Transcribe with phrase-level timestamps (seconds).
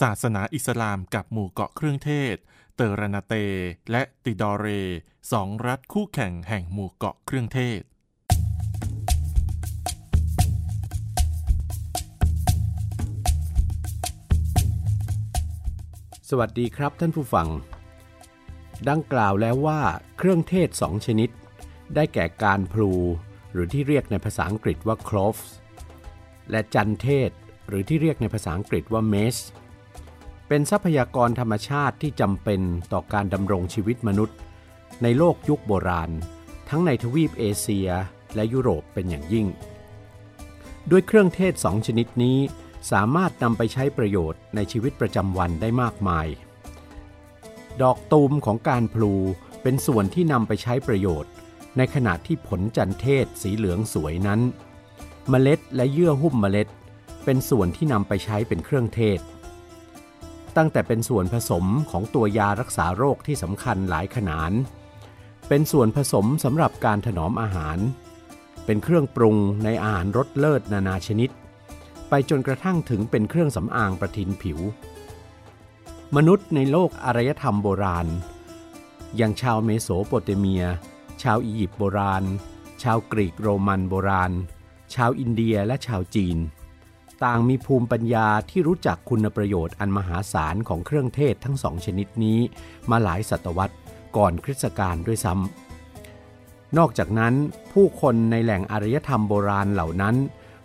[0.00, 2.36] ศาสนาอิสลามกับหมู่เกาะเครื่องเทศ
[2.76, 3.34] เตอร์นาเต
[3.90, 4.66] และติดอเร
[5.32, 7.80] สองรัฐคู่แข่งแห่งหมู่เกาะเครื่องเทศ
[16.28, 17.48] สวัสดีครับท่านผู้ฟัง
[18.88, 19.80] ดังกล่าวแล้วว่า
[20.18, 21.30] เครื่องเทศสองชนิด
[21.94, 22.92] ได้แก่กานพลู
[23.52, 25.46] หรือที่เรียกในภาษาอังกฤษว่า cloves
[26.50, 27.30] และจันเทศ
[27.68, 29.44] หรือที่เรียกในภาษาอังกฤษว่า mace
[30.48, 32.60] เป็นทรัพยากรธรรมชาติที่จำเป็น
[32.92, 34.36] ต่อการดำรงชีวิตมนุษย์
[35.02, 36.10] ในโลกยุคโบราณ
[36.68, 37.88] ทั้งในทวีปเอเชีย
[38.34, 39.46] และยุโรปเป็นอย่างยิ่ง
[40.90, 42.38] ด้วยเครื่องเทศสองชนิดนี้
[42.90, 46.26] สามารถนำไปใช้ประโยชน์ในชีวิตประจำวันได้มากมาย
[47.82, 49.14] ดอกตูมของการพลู
[49.62, 51.32] เป็นส่วนที่นำไปใช้ประโยชน์
[51.76, 54.40] ในขณะที่ผลจันเทศสีเหลืองสวยนั้น
[55.30, 56.68] เมล็ดและเยื่อหุ้มเมล็ด
[57.24, 59.20] เป็นส่วนที่นำไปใช้เป็นเครื่องเทศ
[60.56, 64.52] ตั้งแต่เป็นส่วนผสมของตัวยารักษาโรคที่สำคัญหลายขนาด
[65.48, 67.78] เป็นส่วนผสมสำหรับการถนอมอาหาร
[68.64, 71.30] เป็นเครื่องปรุงในอาหารรสเลิศนานาชนิด
[72.08, 74.58] ไปจนกระทั่งถึงเป็นเครื่องสำอางประทินผิว
[76.16, 78.06] มนุษย์ในโลกอารยธรรมโบราณ
[79.16, 80.64] อย่างชาวเมโสโปเตเมีย
[81.22, 82.24] ชาวอียิปต์โบราณ
[82.82, 84.32] ชาวกรีกโรมันโบราณ
[84.94, 86.38] ชาวอินเดียและชาวจีน
[87.24, 92.38] ต่างมีภูมิปัญญาที่รู้จักคุณประโยชน์อันมหาศาลของเครื่องเทศทั้งสองชนิดนี้
[92.90, 93.76] มาหลายศตวรรษ
[94.16, 97.34] ก่อนคริสตกาลด้วยซ้ำนอกจากนั้น
[97.72, 100.16] ผู้คนในแหล่งอารยธรรมโบราณเหล่านั้น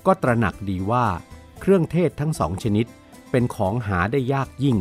[0.06, 1.06] ก็ตระหนักดีว่า
[1.60, 2.86] เครื่องเทศทั้งสองชนิด
[3.32, 4.78] เป็นของหาได้ยากยิ่ง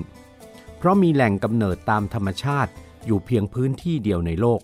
[0.76, 2.72] เพราะมีแหล่งกำเนิดตามธรรมชาติ
[3.06, 4.60] อยู่เพียงพื้นที่เดียวในโลก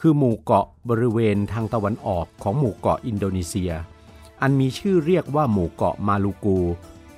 [0.00, 3.72] คือหมู่เกาะบริเวณทางตะวันออกของหมู่เกาะอินโดนีเซีย
[4.42, 6.58] อันมีชื่อเรียกว่าหมู่เกาะมาลูกู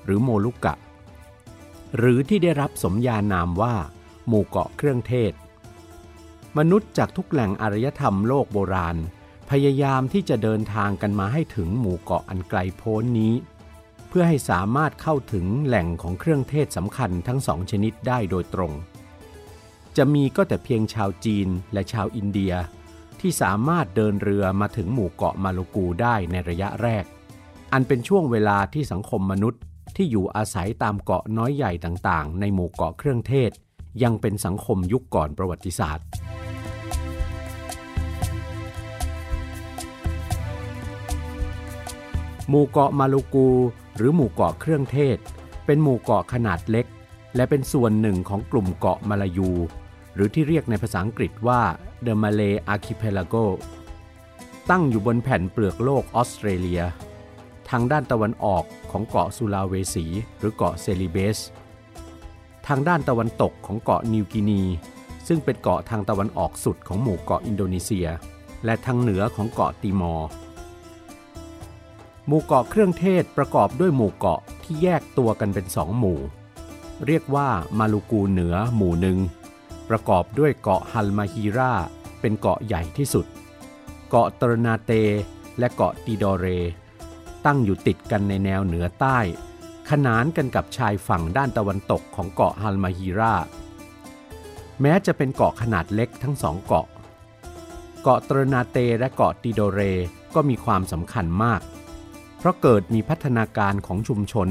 [0.04, 0.74] หรือโมลุกะ
[1.96, 3.74] หรือที่ได้รับสมญานามว่า
[4.28, 5.32] หมู่เกาะเครื่องเทศ
[6.58, 8.96] มนุษย์จากทุกแหล่งอารยธรรมโลกโบราณ
[9.50, 13.34] พยายามที่จะเดินทางกันมาให้ถึงหมู่เกาะอันไกลโพ้นนี้
[14.08, 18.72] เพื่อให้สามารถเข้าถึงแหล่งของเครื่องเทศสำคัญทั้งสองชนิดได้โดยตรง
[19.96, 22.52] จะมีก็แต่เพียงชาวจีนและชาวอินเดีย
[23.20, 27.04] ที่สามารถเดินเรือมาถึงหมู่เกาะมาลูกูได้ในระยะแรก
[27.74, 29.60] อันเป็นช่วงเวลาที่สังคมมนุษย์
[29.96, 33.50] ที่อยู่อาศัยตามเกาะน้อยใหญ่ต่างๆ ในหมู่เกาะเครื่องเทศ
[34.02, 36.04] ยังเป็นสังคมยุคก่อนประวัติศาสตร์
[42.48, 43.48] หมู่เกาะมาลูกู
[43.96, 45.18] หรือหมู่เกาะเครื่องเทศ
[45.66, 46.86] เป็นหมู่เกาะขนาดเล็ก
[47.36, 49.50] และเป็นส่วนหนึ่งของกลุ่มเกาะมาลายู
[50.14, 51.60] หรือที่เรียกในภาษาอังกฤษว่า
[52.04, 53.46] The Malay Archipelago
[54.70, 56.82] ตั้งอยู่บนแผ่นเปลือกโลกออสเตรเลีย
[57.76, 60.06] ทางด้านตะวันออกของเกาะสุลาเวสี
[60.38, 61.38] หรือเกาะเซลิเบส
[62.66, 64.62] ทางด้านตะวันตกของเกาะนิวกินี
[65.28, 68.08] ซึ่งเป็นเกาะทางตะวันออกสุดของหมู่เกาะอินโดนีเซีย
[68.64, 70.28] และทางเหนือของเกาะติมอร์
[72.26, 76.18] หมู่เกาะเครื่องเทศประกอบด้วยหมู่เกาะที่แยกตัวกันเป็นสองหมู่
[77.06, 79.18] เรียกว่ามาลูกูเหนือหมู่หนึ่ง
[79.88, 81.72] ประกอบด้วยเกาะฮัลมาฮีรา
[82.20, 83.26] เป็นเกาะใหญ่ที่สุด
[84.10, 84.92] เกาะตรนาเต
[85.58, 86.46] และเกาะติดอเร
[87.46, 89.18] ตั้งอยู่ติดกันในแนวเหนือใต้
[89.90, 93.34] ขนานกันกับชายฝั่งด้านตะวันตกของเกาะฮัลมาฮีรา
[94.80, 96.86] แม้จะเป็นเกาะขนาดเล็กทั้งสองเกาะ
[98.02, 99.80] เกาะตรนาเตและเกาะติโดเร
[100.34, 101.60] ก็มีความสำคัญมาก
[102.38, 104.48] เพราะเกิดมีพัฒนาการของชุมชน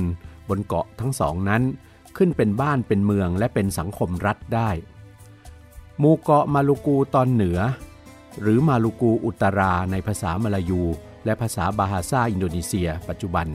[0.50, 1.64] บนเกาะทั้งสองนั้น
[2.18, 4.70] ขึ้นเป็นบ้านเป็นเมืองและเป็นสังคมรัฐได้
[6.00, 7.60] หมู่เกาะมาลูกูตอนเหนือ
[8.42, 10.84] หรือมาลูกูอุตราในภาษามลายู
[11.26, 13.48] และภาษาบาฮาซาอินโดนีเซีย ปัจจุบัน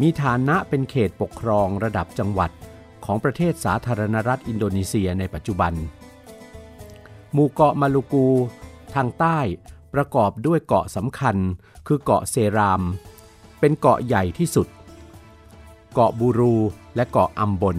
[0.00, 2.50] มีฐานะเป็นเขตปกครองระดับจังหวัด
[3.04, 5.72] ของประเทศสาธารณรัฐอินโดนีเซียในปัจจุบัน
[7.32, 8.28] หมู่เกาะมาลูกู
[8.94, 9.38] ทางใต้
[9.94, 11.36] ประกอบด้วยเกาะสำคัญ
[11.86, 12.82] คือเกาะเซราม
[13.60, 14.68] เป็นเกาะใหญ่ที่สุด
[15.94, 16.54] เกาะบูรู
[16.96, 17.78] และเกาะอัมบน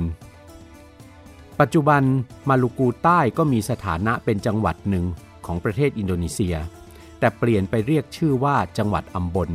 [1.59, 2.03] ปัจจุบัน
[2.49, 5.05] มาลูกูใต้ก็มีสถานะเป็นจังหวัดหนึ่ง
[5.45, 6.55] ของประเทศอินโดนีเซีย
[7.19, 9.49] แต่เปลี่ยนไปเรียกชื่อว่าจังหวัดอัมบน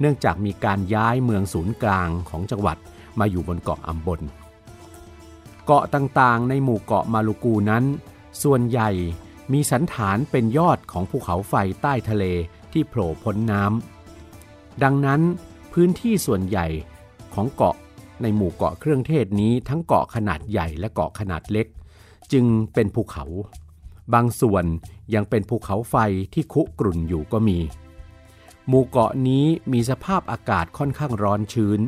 [0.00, 2.76] เนื่องจากมีการย้ายเมืองศูนย์กลางของจังหวัด
[3.18, 4.20] มาอยู่บนเกาะอัมบน
[5.64, 7.84] เกาะต่างๆ ในหมู่เกาะมาลูกูนั้น
[8.42, 8.90] ส่วนใหญ่
[9.52, 12.24] มีสันฐานเป็นยอดของภูเขาไฟใต้ทะเล
[12.72, 15.20] ที่โผล่พ้นน้ำดังนั้น
[15.72, 16.66] พื้นที่ส่วนใหญ่
[17.34, 17.76] ของเกาะ
[18.22, 21.66] ในหมู่เกาะเครื่องเทศนี้ทั้งเกาะขนาดใหญ่และเกาะขนาดเล็ก
[22.32, 22.44] จึง
[22.74, 23.24] เป็นภูเขา
[24.14, 24.64] บางส่วน
[25.14, 25.96] ยังเป็นภูเขาไฟ
[26.34, 27.58] ที่คุกรุ่นอยู่ก็มี
[28.68, 31.80] หมู่เกาะนี้มีสภาพอากาศค่อนข้างร้อนชื้น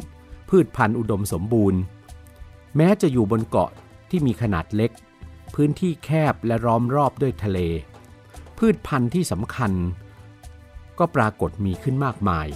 [0.48, 1.80] พืชพันธุ์อุดมสมบูรณ์
[2.76, 3.70] แม้จะอยู่บนเกาะ
[4.10, 4.90] ที่มีขนาดเล็ก
[5.54, 7.58] พื้นที่แคบและล้อมรอบด้วยทะเล
[8.58, 9.72] พืชพันธุ์ที่สำคัญ
[10.98, 12.46] ก็ปรากฏมีขึ้นมากมาย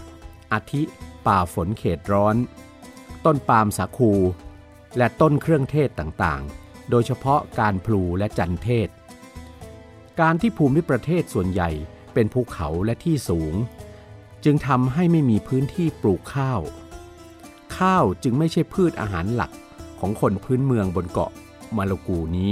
[0.52, 0.82] อาทิ
[1.26, 2.36] ป่าฝนเขตร้อน
[3.24, 4.12] ต้นปาล์มสาคู
[4.96, 8.88] และต้นเครื่องเทศต่างๆ โดยเฉพาะการพลูและจันเทศ
[10.20, 11.70] การที่ภูมิประเทศส่วนใหญ่
[12.14, 13.54] เป็นภูเขาและที่สูง
[14.44, 16.60] จึงทำให้ไม่มีพื้นที่ปลูกข้าว
[17.78, 19.50] ข้าวจึงไม่ใช่พืชอาหารหลัก
[20.00, 21.30] ของคนพื้นเมืองบนเกาะ
[21.76, 22.50] มาลากูนี้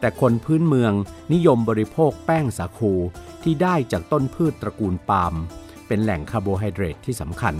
[0.00, 0.92] แต่คนพื้นเมือง
[1.32, 2.92] นิยมบริโภคแป้งสาคู
[3.42, 5.34] ที่ได้จากต้นพืชตระกูลปาล์ม
[5.86, 7.54] เป็นแหล่งคาร์โบไฮเดรตที่สำคัญ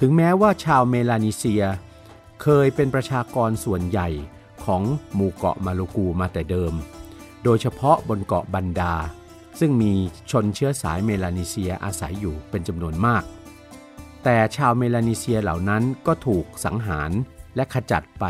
[0.00, 1.64] ถึงแม้ว่าชาวเมลานีเซีย
[2.42, 4.08] เคยเป็นประชากรส่วนใหญ่
[4.64, 4.82] ของ
[5.14, 6.74] หมู่เกาะมาลูกูมาแต่เดิม
[7.44, 8.94] โดยเฉพาะบนเกาะบันดา
[9.60, 9.92] ซึ่งมี
[10.30, 13.22] ชนเชื้อสายเมลานีเซียอาศัยอยู่เป็นจำนวนมาก
[14.24, 17.10] แต่ชาวเมลานีเซียเหล่านั้นก็ถูกสังหาร
[17.56, 18.24] และขจัดไป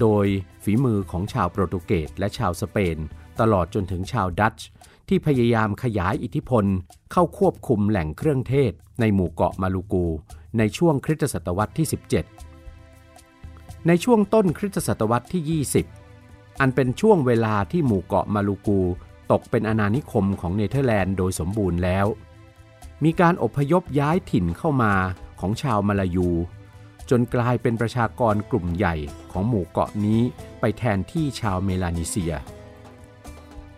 [0.00, 0.26] โดย
[0.62, 2.96] ฝีมือของชาวโปรตุเกสและชาวสเปน
[3.40, 4.68] ตลอดจนถึงชาวดัตช์
[5.08, 6.64] ที่พยายามขยายอิทธิพล
[7.12, 10.06] เข้าควบคุมแหล่งเครื่องเทศ ในหมู่เกาะมาลูกู
[10.58, 11.86] ในช่วงคริสตศตวรรษที่
[12.66, 15.99] 17 ในช่วงต้นคริสตศตวรรษที่ 20
[16.60, 18.80] อันเป็นช่วงเวลาที่หมู่เกาะมาลูกู
[19.32, 22.06] ตกเป็นอาณานิคมของเนเธอร์แลนด์โดยสมบูรณ์แล้ว
[23.04, 24.94] มีการอพยพย้ายถิ่นเข้ามา
[25.40, 26.28] ของชาวมาลายู
[27.10, 28.94] จนกลายเป็นประชากรกลุ่มใหญ่
[29.32, 30.20] ของหมู่เกาะนี้
[30.60, 32.34] ไปแทนที่ชาวเมลานีเซีย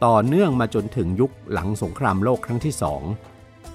[0.05, 3.02] ต่อเนื่องมาจนถึงยุคหลังสงครามโลกครั้งที่สอง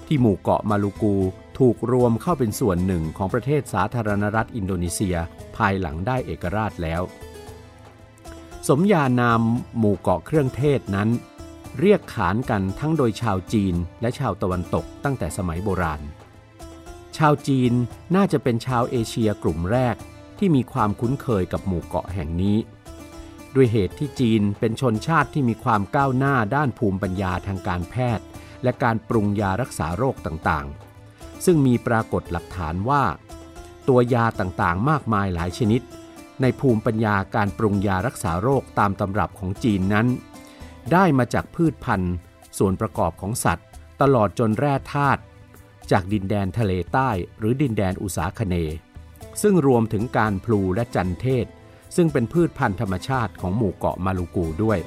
[0.06, 1.16] ที่หมู่เกาะมาลูกู
[1.58, 5.16] ถูกรวมเข้าเป็นส่วนหนึ่งของประเทศสาธารณรัฐอินโดนีเซีย
[5.56, 7.02] ภายหลังได้เอกราชแล้ว
[8.66, 9.42] สมญานาม
[9.78, 11.08] หมู่เกาะเครื่องเทศนั้น
[11.80, 16.00] เรียกขานกันทั้งโดยชาวจีนและชาวตะวันตกตั้งแต่สมัยโบราณ
[17.16, 17.72] ชาวจีน
[18.16, 19.96] น่าจะเป็นชาวเอเชียกลุ่มแรก
[20.38, 22.56] ที่มีความคุ้นเคยกับหมู่เกาะแห่งนี้
[23.54, 28.24] ด้วยเหตุที่จีนเป็นชนชาติที่มีความก้าวหน้าด้านภูมิปัญญาทางการแพทย์
[28.62, 33.02] และการปรุงยารักษาโรคต่างๆ ซึ่งมีปรากฏหลักฐานว่า
[33.88, 35.80] ตัวยาต่างๆ มากมายหลายชนิด
[36.42, 40.06] ในภูมิปัญญาการปรุงยารักษาโรคตามตำรับของจีนนั้น
[40.92, 42.14] ได้มาจากพืชพันธุ์
[42.58, 43.66] ส่วนประกอบของสัตว์
[44.02, 45.20] ตลอดจนแร่ธาตุ
[45.90, 48.54] จากดินแดนทะเลใต้หรือดินแดนอุษาคเน
[49.42, 51.46] ซึ่งรวมถึงการพลูและจันเทศ
[51.96, 54.78] ซึ่งเป็นพืชพันธุ์ธรรมชาติของหมู่เกาะมาลูกูด้วย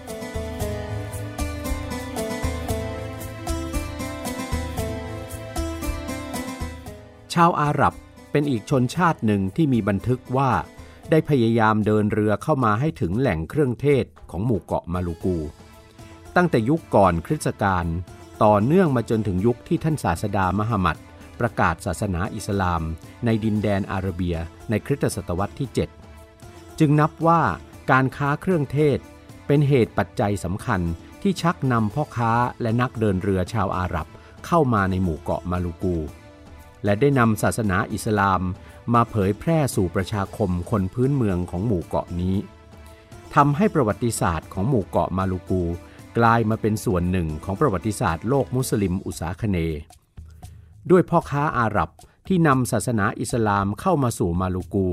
[7.33, 7.93] ชาวอาหรับ
[8.31, 10.51] เป็นอีกชนชาติหนึ่งที่มีบันทึกว่า
[11.11, 15.37] ได้พยายามเดินเรือเข้ามาให้ถึงแหล่งเครื่องเทศของหมู่เกาะมาลูกู
[16.35, 17.85] ตั้งแต่ยุคก่อนคริสตกาล
[18.43, 20.97] ต่อเนื่องมาจนถึงยุคที่ท่านศาสดามหมัด
[21.39, 22.81] ประกาศศาสนาอิสลาม
[23.25, 24.35] ในดินแดนอาระเบีย
[24.69, 25.69] ในคริสตศตวรรษที่
[26.23, 27.41] 7 จึงนับว่า
[27.91, 28.99] การค้าเครื่องเทศ
[29.47, 30.81] เป็นเหตุปัจจัยสำคัญ
[31.21, 34.07] ที่ชักนำพ่อค้าและนักเดินเรือชาวอาหรับ
[34.45, 35.97] เข้ามาในหมู่เกาะมาลูกู
[36.83, 38.41] และได้นำศาสนาอิสลาม
[38.93, 42.35] มาเผยแพร่สู่ประชาคมคนพื้นเมืองของหมู่เกาะนี้
[43.35, 45.63] ทำให้ประวัติศาสตร์ของหมู่เกาะมาลูกู
[46.17, 49.57] กลายมาเป็นส่วนหนึ่งของประวัติศาสตร์โลกมุสลิมอุษาคเน
[50.91, 51.89] ด้วยพ่อค้าอาหรับ
[52.27, 54.87] ที่นำศาสนาอิสลามเข้ามาสู่มาลูกู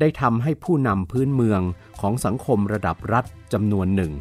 [0.00, 1.62] ได้ทำให้ผู้นำพื้นเมือง
[2.00, 4.12] ของสังคมระดับรัฐจำนวนหนึ่ง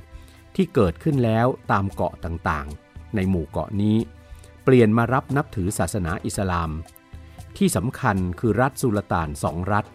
[0.56, 3.98] ที่เกิดขึ้นแล้วตามเกาะต่างๆ ในหมู่เกาะนี้
[4.64, 6.70] เปลี่ยนมารับนับถือศาสนาอิสลาม
[7.58, 9.86] ที่สำคัญคือรัฐสุลต่านสองรัฐ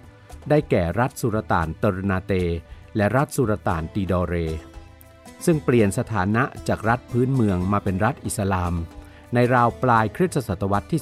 [0.49, 2.33] ได้แก่รัฐสุลต่านเตอร์นาเต
[2.97, 4.35] และรัฐสุลต่านตีดอเร
[5.45, 8.75] ซึ่งเปลี่ยนสถานะจากรัฐพื้นเมืองมาเป็นรัฐอิสลาม
[9.35, 11.01] ในราวปลายคริสตศตวรรษที่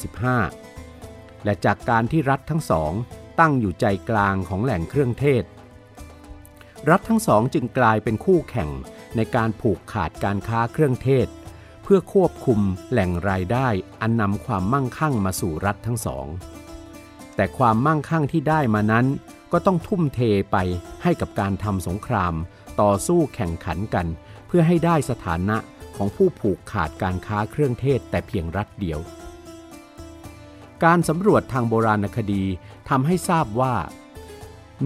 [0.70, 2.92] 15 และจากการที่รัฐทั้งสอง
[3.40, 5.44] ตั้งอยู่ใจกลางของแหล่งเครื่องเทศ
[6.90, 8.70] รัฐทั้งสองจึงกลายเป็นคู่แข่ง
[9.16, 11.26] ในการผูกขาดการค้าเครื่องเทศ
[11.92, 13.68] พื่อควบคุมแหล่งรายได้
[14.00, 16.26] อันนำความมั่งคั่งมาสู่รัฐทั้งสอง
[17.36, 19.06] แต่ความมั่งคั่งที่ได้มานั้น
[19.52, 20.20] ก็ต้องทุ่มเท
[20.52, 20.56] ไป
[21.02, 22.34] ให้กับการทำสงคราม
[22.80, 24.06] ต่อสู้แข่งขันกัน
[24.46, 25.56] เพื่อให้ได้สถานะ
[25.96, 29.00] ของผู้ผูกขาดการค้าเครื่องเทศแต่เพียงรัฐเดียว
[30.84, 32.44] การสำรวจทางโบราณคดี
[32.90, 33.74] ทำให้ทราบว่า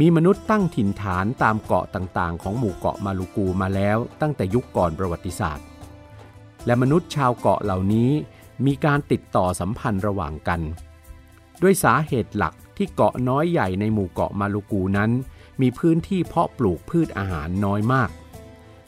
[0.00, 5.66] มีมนุษย์ตั้งถิ่นฐานตามเกาะต่างๆ ของหมู่เกาะมาลูกูมาแล้วตั้งแต่ยุคก่อนประวัติศาสตร์
[6.66, 8.10] และมนุษย์ชาวเกาะเหล่านี้
[8.66, 10.60] มีการติดต่อสัมพันธ์ระหว่างกัน
[11.62, 15.10] ด้วยสาเหตุหลักที่เกาะน้อยใหญ่ในหมู่เกาะมาลูกูนั้น
[15.60, 18.10] มีพื้นที่เพาะปลูกพืชอาหารน้อยมาก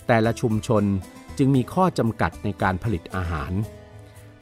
[0.06, 0.84] แต่ละชุมชน
[1.38, 3.52] จึงมีข้อจำกัดในการผลิตอาหาร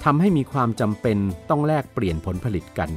[0.04, 1.18] ทำให้มีความจำเป็น
[1.50, 2.90] ต้องแลกเปลี่ยนผลผลิตกัน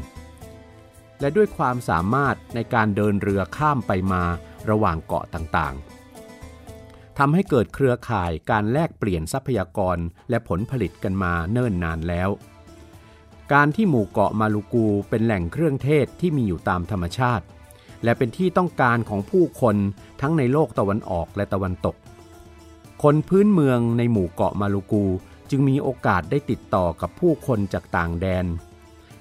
[1.19, 4.23] และด้วยความสามารถในการเดินเรือข้ามไปมา
[4.69, 5.96] ระหว่างเกาะต่างๆ
[7.17, 9.97] ทำให้เกิดเครือข่ายการแลกเปลี่ยนทรัพยากร
[10.29, 12.29] และผลผลิตกันมาเนิ่นนานแล้ว
[13.53, 17.45] การที่หมู่เกาะมาลูกูเป็นแหล่งเครื่องเทศที่มีอยู่ตามธรรมชาติ
[18.03, 19.75] และเป็นที่ต้องการของผู้คน
[20.21, 21.95] ทั้งในโลกตะวันออกและตะวันตก
[23.03, 25.05] คนพื้นเมืองในหมู่เกาะมาลูกู
[25.49, 28.45] จึงมีโอกาสได้ติดต่อกับผู้คนจากต่างแดน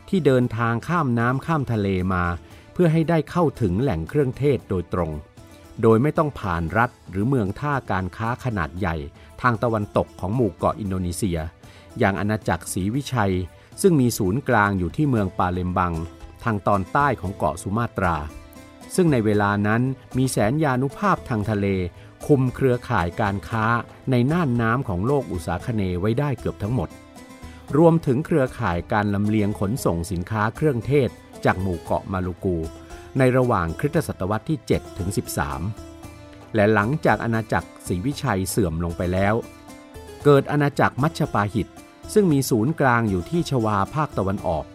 [0.08, 2.24] ที่เดินทางข้ามน้ำข้ามทะเลมา
[2.72, 5.12] เพื่อให้ได้เข้าถึงแหล่งเครื่องเทศโดยตรง
[5.82, 8.96] โดยไม่ต้องผ่านรัฐหรือเมืองท่าการค้าขนาดใหญ่
[9.40, 11.38] ทางตะวันตกของหมู่เกาะอินโดนีเซีย
[11.98, 13.34] อย่างอาณาจักรศรีวิชัย
[13.82, 15.92] ซึ่งมีศูนย์กลางอยู่ที่เมืองปาเลมบัง
[16.44, 18.16] ทางตอนใต้ของเกาะสุมาตรา
[18.94, 19.82] ซึ่งในเวลานั้น
[20.18, 21.66] มีแสนยานุภาพทางทะเล
[22.26, 23.66] คุมเครือข่ายการค้า
[24.10, 26.88] ในน่านน้ำของโลกอุษาคเนไว้ได้เกือบทั้งหมด
[27.76, 31.10] รวมถึงเครือข่ายการลำเลียงขนส่งสินค้าเครื่องเทศ
[31.44, 32.56] จากหมู่เกาะมาลูกู
[33.18, 35.08] ในระหว่างคริสตศตวรรษที่ 7 ถึง
[35.82, 39.34] 13 และหลังจากอาณาจักรศรีวิชัยเสื่อมลงไปแล้ว
[40.24, 41.68] เกิดอาณาจักรมัชปาหิต
[42.14, 44.66] ซึ่งมีศูนย์กลางอยู่ที่ชวาภาคตะวันออก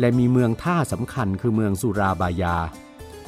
[0.00, 2.56] และมีเมืองท่าสำคัญคือเมืองสุราบายา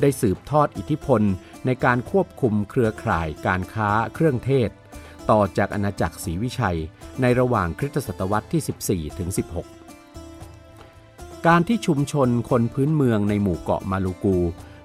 [0.01, 1.23] ได้สืบทอดอิทธิพล
[1.67, 4.71] ในการควบคุมเครือข่ายการค้าเครื่องเทศ
[5.31, 6.79] ต่อจากอาณาจักรศรีวิชัย
[7.21, 9.78] ในระหว่างคริสตศตวรรษที่ 14 ถึง 16
[11.47, 14.39] การที่ชุมชนคนพื้นเมืองในหมู่เกาะมาลูกู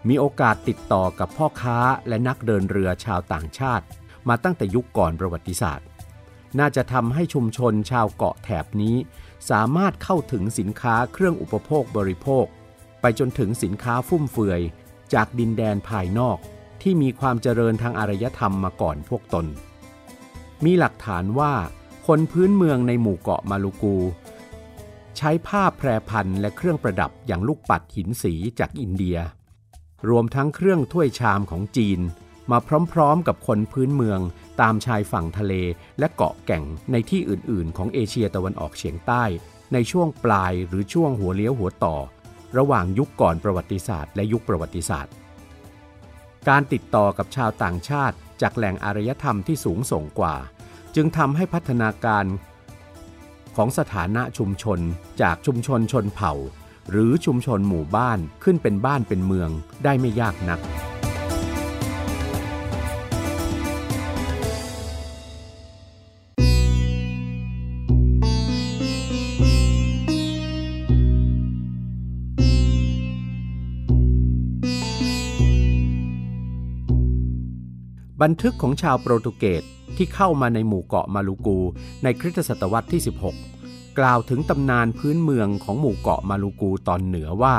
[0.08, 3.86] มีโอกาสติดต่อกับพ่อค้าและนักเดินเรือชาวต่างชาติ
[4.28, 5.88] มาตั้งแต่ยุคก่อนประวัติศาสตร์
[6.60, 8.96] น่าจะทำให้ชุมชนชาวเกาะแถบนี้
[9.50, 12.46] สามารถเข้าถึงสินค้าเครื่องอุปโภคบริโภค
[13.02, 14.62] ไปจนถึงสินค้าฟุ่มเฟือย
[15.14, 16.38] จากดินแดนภายนอก
[16.82, 19.46] ที่มีความเจริญทางอารยธรรมมาก่อนพวกตน
[20.66, 21.54] มีหลักฐานว่า
[22.08, 23.96] คนพื้นเมืองในหมู่เกาะมาลูกู
[25.18, 29.18] ใช้ผ้าแพรพันและเครื่องประดับอย่างลูกปัดหินสีจากอินเดีย
[30.10, 32.00] รวมทั้งเครื่องถ้วยชามของจีน
[32.52, 32.60] มา
[32.94, 34.20] พร้อมๆกับคนพื้นเมือง
[34.62, 35.54] ตามชายฝั่งทะเล
[36.00, 39.24] และเกาะแก่งในที่อื่นๆ ของเอเชียตะวันออกเฉียงใต้
[39.74, 41.96] ในช่วงปลายหรือช่วงหัวเลี้ยวหัวต่อ
[42.58, 45.14] ระหว่างยุคก่อนประวัติศาสตร์ และยุคประวัติศาสตร์
[46.50, 50.36] การติดต่อกับชาวต่างชาติ จากแหล่งอารยธรรมที่สูงส่งกว่า
[50.96, 52.26] จึงทำให้พัฒนาการ
[53.56, 54.80] ของสถานะชุมชน
[55.22, 56.34] จากชุมชนชนเผ่า
[56.90, 59.50] หรือชุมชนหมู่บ้านขึ้นเป็นบ้านเป็นเมือง
[59.84, 60.62] ได้ไม่ยากนัก
[78.22, 79.64] บันทึกของชาวโปรตุเกส
[79.98, 81.60] ที่เข้ามาในหมู่เกาะมาลูกู
[82.04, 83.02] ในคริสตศตวรรษที่
[83.50, 87.58] 16 กล่าวถึงตำนานพื้นเมืองของหมู่เกาะมาลูกูตอนเหนือว่า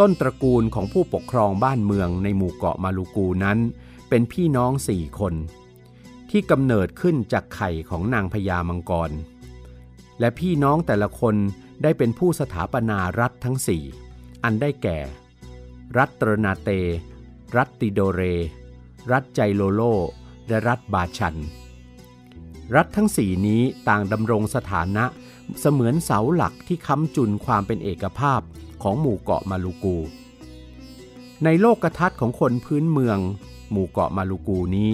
[0.00, 3.58] ต้นตระกูลของผู้ปกครองบ้านเมืองในหมู่เกาะมาลูกูนั้น
[4.08, 5.34] เป็นพี่น้องสี่คน
[6.30, 9.10] ที่กำเนิดขึ้นจากไข่ของนางพญามังกร
[10.20, 11.34] และพี่น้องแต่ละคน
[11.82, 13.82] ได้เป็นผู้สถาปนารัฐทั้งสี่
[14.44, 14.98] อันได้แก่
[15.98, 16.70] รัฐตรนาเต
[17.56, 18.22] รัฐติโดเร
[19.12, 19.82] รัฐใจโลโล
[20.48, 21.38] และรัฐบาชัน
[22.74, 25.04] รัฐทั้งสี่นี้ต่างดำรงสถานะ
[25.60, 28.40] เสมือนเสาหลักที่ค้ำจุนความเป็นเอกภาพ
[28.82, 29.96] ของหมู่เกาะมาลูกู
[31.44, 33.18] ในโลกกระทัดของคนพื้นเมือง
[33.70, 34.90] หมู่เกาะมาลูกูนี้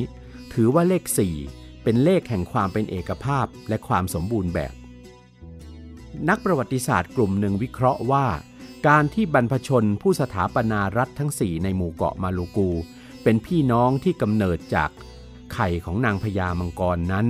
[0.53, 1.35] ถือว่าเลขสี่
[1.83, 4.75] เป็นเลขแห่งความเป็นเอกภาพและความสมบูรณ์แบบ
[6.29, 8.27] นักประวัติศาสตร์กลุ่มหนึ่งวิเคราะห์ว่า
[8.89, 12.71] การที่บรรพชนผู้สถาปนารัฐทั้งสี่ในหมู่เกาะมาลูกู
[13.23, 14.91] เป็นพี่น้องที่กำเนิดจาก
[15.55, 17.27] ไข่ของนางพญามังกรนั้น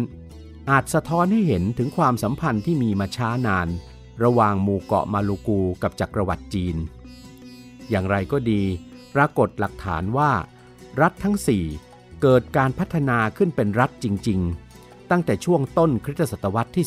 [0.71, 3.69] อาจสะท้อนให้เห็นถึงความสัมพันธ์ที่มีมาช้านาน
[4.25, 6.77] ระหว่างหมู่เกาะมาลูกูกับจักรวรรดิจีน
[7.91, 8.63] อย่างไรก็ดี
[9.15, 10.31] ปรากฏหลักฐานว่า
[11.01, 11.65] รัฐทั้งสี่
[12.23, 14.41] เกิดการพัฒนาขึ้นเป็นรัฐจริง
[14.77, 16.85] ๆ ตั้งแต่ช่วงต้นคริสตศตวรรษที่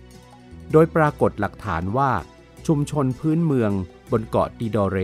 [0.00, 2.10] 12 โดยปรากฏหลักฐานว่า
[2.66, 3.72] ชุมชนพื้นเมือง
[4.10, 4.98] บนเกาะดิดอเร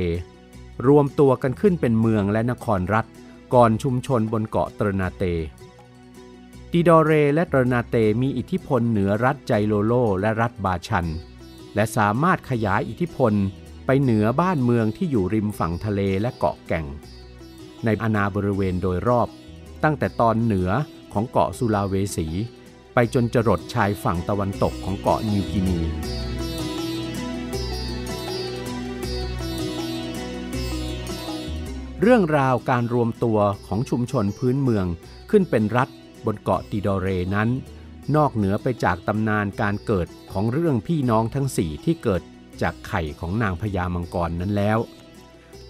[0.88, 3.06] รวมตัวกันขึ้นเป็นเมืองและนครรัฐ
[3.54, 5.24] ก่อนชุมชนบนเกาะเตอร์นาเต
[6.72, 11.06] ติดอเรและเตอร์นาเตมีอิทธิพลเหนือรัฐไจโลโลและรัฐบาชัน
[11.74, 13.32] และสามารถขยายอิทธิพล
[13.86, 16.86] ไปเหนือบ้านเมืองที่อยู่ริมฝั่งทะเลและเกาะแก่ง
[17.84, 19.28] ในอาณาบริเวณโดยรอบ
[19.84, 20.70] ตั้งแต่ตอนเหนือ
[21.12, 22.26] ของเกาะสุลาเวสี
[22.94, 25.80] ไปจนจรดชายฝั่งตะวันตกของเกาะนิวกินี
[32.02, 34.86] เรื่องราวการรวมตัวของชุมชนพื้นเมือง
[35.30, 35.88] ขึ้นเป็นรัฐ
[36.26, 37.48] บนเกาะติดอเรนั้น
[38.16, 42.22] นอกเหนือไปจากตำนานการเกิดของเรื่องพี่น้องทั้งสี่ที่เกิด
[42.62, 44.78] จากไข่ของนางพญามังกรนั้นแล้ว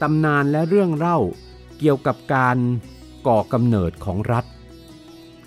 [0.03, 1.19] ตำนานและเรื่องเล่า
[1.79, 2.57] เกี่ยวกับการ
[3.27, 4.45] ก่อกำเนิดของรัฐ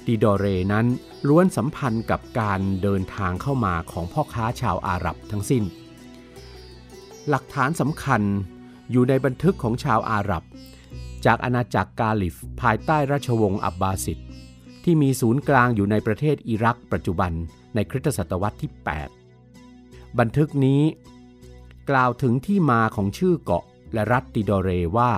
[0.05, 0.85] ติดอเรนั้น
[1.27, 5.63] ล้วนสัมพันธ์กับการเดินทางเข้ามาของพ่อค้าชาวอาหรับทั้งสิ้น
[7.29, 8.21] หลักฐานสำคัญ
[8.91, 10.43] อยู่ในบันทึกของชาวอาหรับ
[11.25, 14.19] จากอาณาจักรกาลิฟภายใต้ราชวงศ์อับบาสิด
[14.83, 17.31] ที่มีศูนย์กลางอยู่ในประเทศอิรักปัจจุบัน
[17.75, 18.71] ในคริสตศตวรรษที่
[19.45, 20.81] 8 บันทึกนี้
[21.89, 23.63] กล่าวถึงที่มาของชื่อเกาะ
[23.93, 25.11] และรัฐติโดเรว่า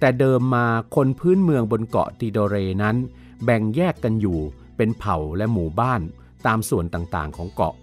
[0.00, 0.66] แต่เดิมมา
[0.96, 2.96] คนพื้นเมืองบนเกาะติโดเรนั้น
[3.44, 4.38] แบ่งแยกกันอยู่
[4.76, 6.00] เป็นเผ่าและหมู่บ้าน
[6.46, 7.74] ตามส่วนต่างๆของเกาะ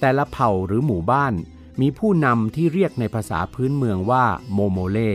[0.00, 1.34] แต่ละเผ่าหรือหมู่บ้าน
[1.80, 5.10] มีผู้นำที่เรียกในภาษาพื้นเมืองว่าโมโมเล่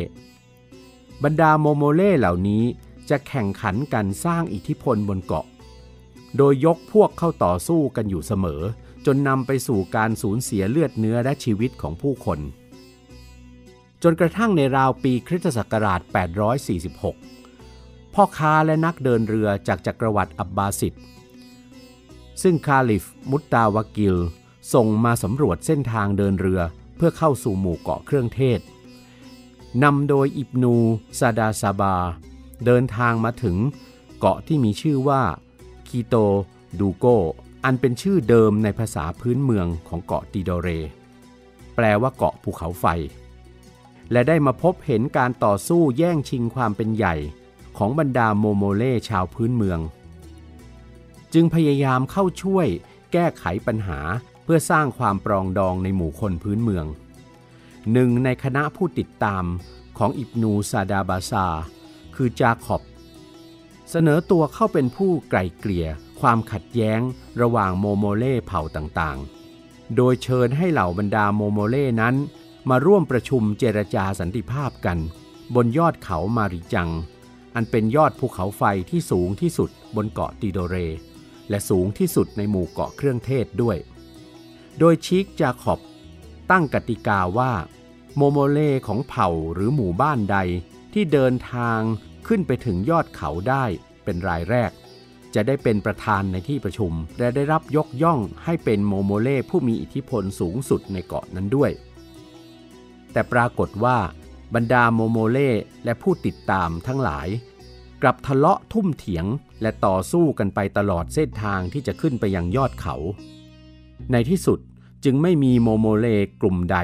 [1.23, 2.63] บรรดาโมโมเล่เหล่านี้
[3.09, 5.45] จะแข่งขันกันสร้างอิทธิพลบนเกาะ
[6.37, 8.61] โดยยกพวกเข้าต่อสู้กันอยู่เสมอ
[9.05, 12.39] จนนำไปสู่การสูญเสียเลือดเนื้อและชีวิตของผู้คน
[14.03, 16.01] จนกระทั่งในราวปีคริสตศักราช
[17.27, 20.93] 846 พ่อค้าและนักเดินเรือจากจักรวรรดิอับบาสิด
[22.41, 24.17] ซึ่งคาลิฟมุตตาวากิล
[24.73, 26.61] ส่งมาสำรวจเส้นทางเดินเรือ
[26.97, 28.59] เพื่อเข้าสู่หมู่เกาะเครื่องเทศ
[29.83, 30.75] นำโดยอิบนู
[31.19, 31.95] ซาดาซาบา
[32.65, 33.57] เดินทางมาถึง
[34.19, 35.21] เกาะที่มีชื่อว่า
[35.87, 36.15] คีโต
[36.79, 37.05] ดูโก
[37.63, 40.67] อันเป็นชื่อเดิมในภาษาพื้นเมืองของเกาะติโดเร
[41.75, 42.85] แปลว่าเกาะภูเขาไฟ
[44.11, 47.15] และได้มาพบเห็นการต่อสู้แย่งชิงความเป็นใหญ่
[47.77, 49.79] ของบรรดาโมโมเล่ชาวพื้นเมือง
[51.33, 52.67] จึงพยายามเข้าช่วย
[53.11, 53.99] แก้ไขปัญหา
[54.43, 56.85] เพื่อสร้างความปรองดองในหมู่คนพื้นเมือง
[57.91, 59.45] หนึ่งในคณะผู้ติดตาม
[59.97, 61.47] ของอิบนูซาดาบาซา
[62.15, 62.81] คือจาขอบ
[63.89, 65.87] เสนอตัวเข้าเป็นผู้ไกล่เกลี่ย
[66.19, 66.99] ความขัดแย้ง
[67.41, 72.15] ระหว่างโมโมเล่เผ่าต่างๆ โดยเชิญให้เหล่าบรรดาโมโมเล่นั้น
[72.69, 74.97] มาร่วมประชุมเจรจาสันติภาพกัน
[75.55, 76.89] บนยอดเขามาริจัง
[77.55, 80.75] อันเป็นยอดภูเขาไฟที่สูงที่สุดบนเกาะติโดเร
[81.49, 83.77] และสูงที่สุดในหมู่เกาะเครื่องเทศด้วย
[84.79, 85.79] โดยชิกจาขอบ
[86.51, 87.51] ตั้งกติกาว่า
[88.15, 90.37] โมโมเลของเผ่าหรือหมู่บ้านใด
[90.93, 91.79] ที่เดินทาง
[92.27, 93.65] ขึ้นไปถึงยอดเขาได้
[94.03, 94.71] เป็นรายแรก
[95.35, 101.71] จะได้เป็นประธานในที่ประชุม และได้รับยกย่องให้เป็นโมโมเลผู้มีอิทธิพลสูงสุดในเกาะนั้นด้วย
[103.11, 103.97] แต่ปรากฏว่า
[104.55, 105.39] บรรดาโมโมเล
[105.85, 107.27] และผู้ติดตามทั้งหลาย
[108.01, 109.25] กลับทะเลาะทุ่มเถียง
[109.61, 112.95] และต่อสู้กันไปตลอดเส้นทางที่จะขึ้นไปยังยอดเขา
[114.11, 114.59] ในที่สุด
[115.03, 116.07] จึงไม่มีโมโมเล
[116.41, 116.77] กลุ่มใด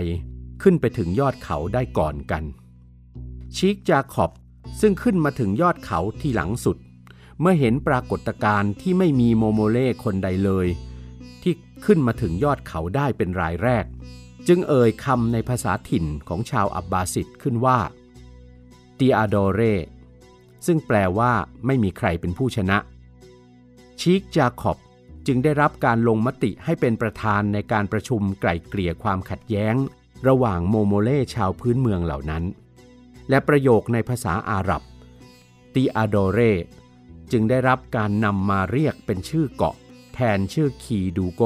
[0.62, 2.44] ขึ้นไปถึงยอดเขาได้ก่อนกัน
[3.56, 4.32] ชีคจาขอบ
[4.82, 6.78] ซึ่งขึ้นมาถึงยอดเขาทีหลังสุด
[7.40, 10.68] เมื่อเห็นปรากฏการณ์ที่ไม่มีโมโมเล่คนใดเลย
[11.42, 11.54] ที่
[11.86, 13.86] ขึ้นมาถึงยอดเขาได้เป็นรายแรก
[14.48, 17.80] จึงเอ่ยคำในภาษาถิ่นของชาวอับบาสิดขึ้นว่า
[19.00, 19.62] ติอาโดเร
[20.66, 21.32] ซึ่งแปลว่า
[21.66, 22.78] ไม่มีใครเป็นผู้ชนะ
[24.00, 24.78] ชิกจาขอบ
[25.28, 29.76] จึงได้รับการลงมติให้เป็นประธานในการประชุมไกล่เกลี่ยความขัดแย้ง
[30.28, 32.44] ระหว่างโมโมเล่ชาวพื้นเมืองเหล่านั้น
[33.30, 34.82] และประโยคในภาษาอาหรับ
[35.76, 36.40] ติอาโดเร
[37.32, 39.76] จึงได้รับการนำมาเรียกเป็นชื่อเกาะ
[40.14, 41.44] แทนชื่อคีดูโก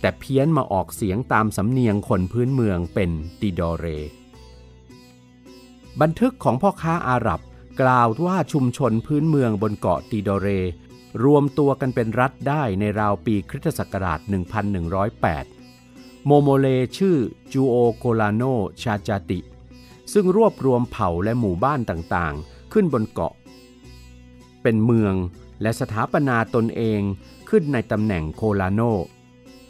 [0.00, 3.86] แต่เพี้ยนมาออกเสียงตามสำเนียงคนพื้นเมืองเป็นติดอเร
[6.00, 7.40] บันทึกของพ่อค้าอาหรับ
[7.80, 10.48] กล่าวว่าชุมชนพื้นเมืองบนเกาะติดอเร
[11.22, 14.20] รวมตัวกันเป็นรัฐได้ในราวปีคริสตศักราช
[15.42, 16.66] 1108 โมโมเล
[16.98, 17.16] ชื่อ
[17.52, 18.42] จูโอโกลาโน
[18.82, 19.40] ชาจาติ
[20.12, 23.34] ซึ่งรวบรวมเผ่าและหมู่บ้านต่างๆ ขึ้นบนเกาะ
[24.62, 25.14] เป็นเมือง
[25.62, 27.00] และสถาปนาตนเอง
[27.48, 28.80] ขึ้นในตำแหน่งโคลาโน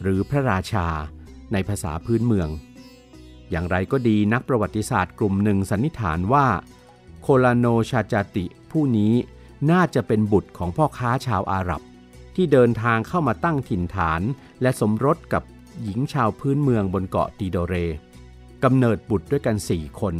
[0.03, 0.89] หรือพระราชา
[1.53, 2.49] ในภาษาพื้นเมือง
[3.51, 6.47] อย่างไรก็ดีนักประวัติศาสตร์กลุ่มหนึ่งสันนิษฐานว่า
[7.23, 9.13] โคลาโนชาจาติผู้นี้
[9.71, 11.83] น่าจะเป็นบุตรของพ่อค้าชาวอาหรับ
[12.35, 14.23] ที่เดินทางเข้ามาตั้งถิ่นฐาน
[14.63, 15.43] และสมรสกับ
[15.83, 17.75] หญิงชาวพื้นเมืองบนเกาะตีโดเร
[18.65, 20.15] กำเนิดบุตรด้วยกันสี่คน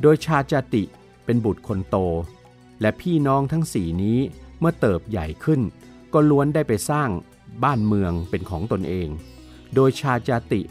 [0.00, 0.82] โดยชาจาติ
[1.24, 1.96] เป็นบุตรคนโต
[2.80, 4.18] และพี่น้องทั้งสี่นี้
[4.58, 5.60] เมื่อเติบใหญ่ขึ้น
[6.12, 7.10] ก็ล้วนได้ไปสร้าง
[7.64, 9.08] บ้านเมืองเป็นของตนเอง
[9.74, 10.62] โดยชาจาติ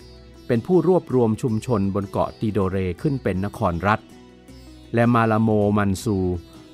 [0.48, 4.00] เป็นผู้รวบรวมชุมชนบนเกาะตีโดเรขึ้นเป็นนครรัฐ
[4.94, 6.18] และมาลาโมมันซู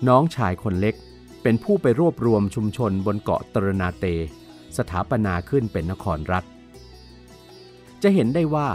[0.07, 0.95] น้องชายคนเล็ก
[1.47, 4.05] เป็นผู้ไปรวบรวมชุมชนบนเกาะตรนาเต
[4.77, 6.43] สถาปนาขึ้นเป็นนครรัฐ
[8.03, 8.69] จะเห็นได้ว่า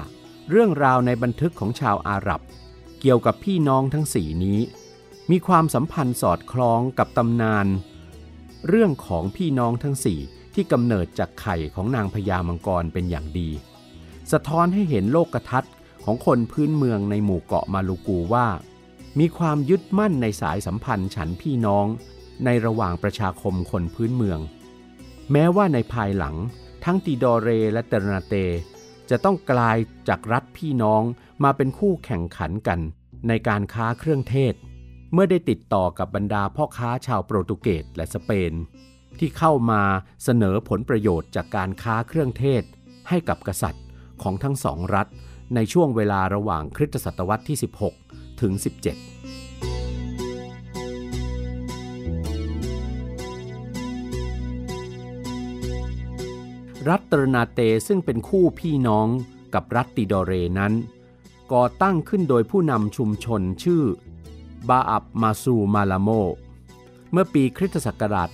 [0.51, 2.41] เรื่องราวในบันทึกของชาวอาหรับ
[3.01, 4.61] เกี่ยวกับพี่น้องทั้งสี่นี้
[5.31, 7.67] มีความสัมพันธ์สอดคล้องกับตำนาน
[8.69, 10.19] เรื่องของพี่น้องทั้งสี่
[10.55, 13.49] ที่กำเนิดจากไข่ของนางพญามังกรเป็นอย่างดี
[14.33, 15.73] สะท้อนให้เห็นโลกทัศน์
[16.05, 18.47] ของคนพื้นเมืองในหมู่เกาะมาลูกูว่า
[19.19, 21.89] มีความยึดมั่นในสายสัมพันธ์ฉันพี่น้อง
[22.45, 24.41] ในระหว่างประชาคมคนพื้นเมือง
[25.33, 26.37] แม้ว่าในภายหลัง
[26.85, 28.35] ทั้งติดอเรและเตรนาเต
[29.11, 29.77] จะต้องกลาย
[30.09, 31.03] จากรัฐพี่น้อง
[31.45, 32.81] มาเป็นคู่แข่งขันกัน
[33.29, 34.55] ในการค้าเครื่องเทศ
[35.13, 38.53] เมื่อได้ติดต่อกับบรรดาพ่อค้าชาวโปรตุเกสและสเปน
[39.19, 39.83] ที่เข้ามา
[40.25, 42.63] เสนอผลประโยชน์จากการค้าเครื่องเทศ
[43.09, 43.85] ให้กับกษัตริย์
[44.23, 45.07] ของทั้งสองรัฐ
[45.55, 47.59] ในช่วงเวลาระหว่างคริสตศตวรรษที่
[47.99, 49.10] 16 ถึง 17
[56.89, 59.09] รัฐตรนาเตซึ่งเป็นคู่พี่น้อง
[59.55, 60.73] กับรัฐติดอเรนั้น
[61.53, 63.83] ก่อตั้งขึ้นโดยผู้นำชุมชนชื่อ
[64.69, 66.09] บาอับมาซูมาลาโม
[67.13, 68.29] เมื่อปีคริสตศักราช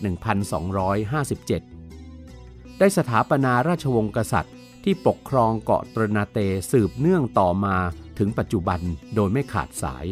[1.96, 4.54] 1257 ได้สถาปนาราชวงศ์กษัตริย์
[4.84, 6.38] ที่ปกครองเกาะตรนาเต
[6.70, 7.76] สืบเนื่องต่อมา
[8.18, 8.80] ถึงปัจจุบัน
[9.14, 10.06] โดยไม่ขาดสาย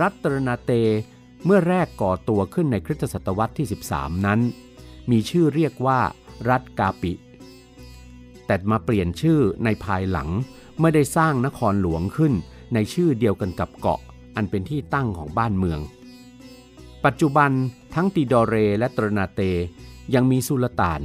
[0.00, 0.72] รัฐตรนาเต
[1.44, 4.40] เมื่อแรกก่อตัวขึ้นในคริสตศตวรรษที่ 13 นั้น
[5.10, 6.00] มีชื่อเรียกว่า
[6.50, 7.12] รัฐกาปิ
[8.46, 10.28] แต่มาเปลี่ยนชื่อในภายหลัง
[10.78, 12.32] เมื่อได้สร้างนครหลวงขึ้น
[12.74, 14.00] ในชื่อเดียวกันกับเกาะ
[14.36, 15.80] อันเป็นที่ตั้งของบ้านเมือง
[17.04, 17.50] ปัจจุบัน
[17.94, 19.40] ทั้งติดอเรและตรนาเต
[20.14, 21.02] ยังมีสุลต่าน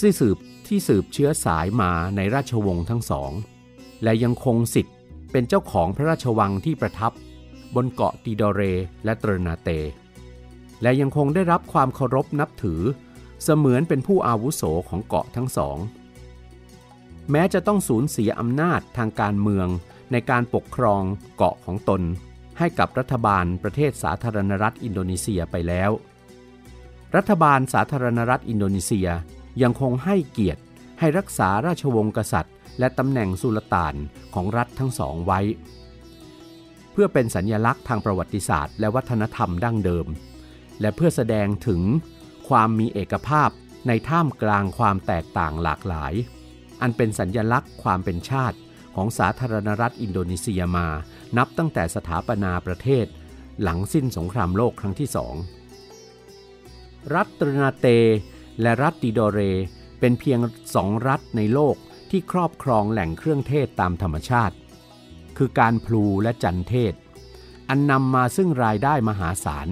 [0.00, 3.32] ซึ่งสืบที่สืบเชื้อสายมาในราชวงศ์ทั้งสอง
[4.02, 4.96] และยังคงสิทธิ์
[5.32, 7.12] เป็นเจ้าของพระราชวังที่ประทับ
[7.74, 8.62] บนเกาะติดอเร
[9.04, 9.70] และตรนาเต
[10.82, 12.80] และยังคงได้รับความเคารพนับถือ
[13.42, 15.76] เสมือนเป็นผู้อาวุโสของเกาะทั้งสอง
[17.30, 19.68] แม้จะต้องสูญเสียอำนาจทางการเมือง
[20.12, 21.02] ในการปกครอง
[21.36, 22.02] เกาะของตน
[22.58, 25.90] ให้กับรัฐบาลประเทศสาธารณรัฐอินโดนีเซียไปแล้ว
[27.16, 29.08] รัฐบาลสาธารณรัฐอินโดนีเซีย
[29.62, 30.62] ยังคงให้เกียรติ
[30.98, 33.94] ให้รักษาราชวงศ์กษัตริย์ และตำแหน่งสุลต่าน
[34.34, 35.40] ของรัฐทั้งสองไว้
[36.92, 40.06] เพื่อเป็นสัญญลักษณ์ทางประวัติศาสตร์ และวัฒนธรรมดั้งเดิม
[40.80, 41.82] และเพื่อแสดงถึง
[42.48, 43.50] ความมีเอกภาพ
[43.88, 46.12] ในท่ามกลางความแตกต่างหลากหลาย
[46.84, 48.58] อันเป็นสัญญลักษณ์ความเป็นชาติ
[48.94, 50.88] ของสาธารณรัฐอินโดนีเซียมา
[51.36, 53.06] นับตั้งแต่สถาปนาประเทศ
[53.62, 55.34] หลังสิ้นสงครามโลกครั้งที่สอง
[57.14, 57.86] รัฐตรนาเต
[58.60, 59.40] และรัฐติโดเร
[60.00, 60.38] เป็นเพียง
[60.74, 61.76] สองรัฐในโลก
[62.10, 64.54] ที่ครอบครองแหล่งเครื่องเทศตามธรรมชาติ
[65.36, 66.94] คือการพลูและจันเทศ
[67.68, 69.68] อันนำมาซึ่งรายได้มหาศาล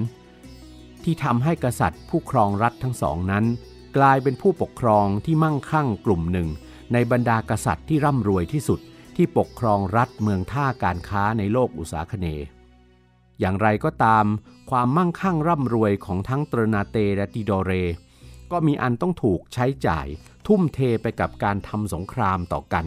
[1.04, 3.44] ที่ทำให้กษัตริย์ผู้ครองรัฐทั้งสองนั้น
[3.96, 6.48] กลายเป็นผู้ปกครองที่มั่งคั่งกลุ่มหนึ่ง
[6.92, 8.80] ในบรรดากษัตริย์ที่ร่ำรวยที่สุด
[9.16, 12.26] ที่ปกครองรัฐเมืองท่าการค้าในโลกอุษาคเน
[13.40, 14.24] อย่างไรก็ตาม
[14.70, 17.72] ความมั่งคั่งร่ำรวยของทั้งตรนาเตและติดอเร
[18.50, 20.06] ก็มีอันต้องถูกใช้จ่าย
[20.46, 22.86] ทุ่มเทไปกับการทำสงครามต่อกัน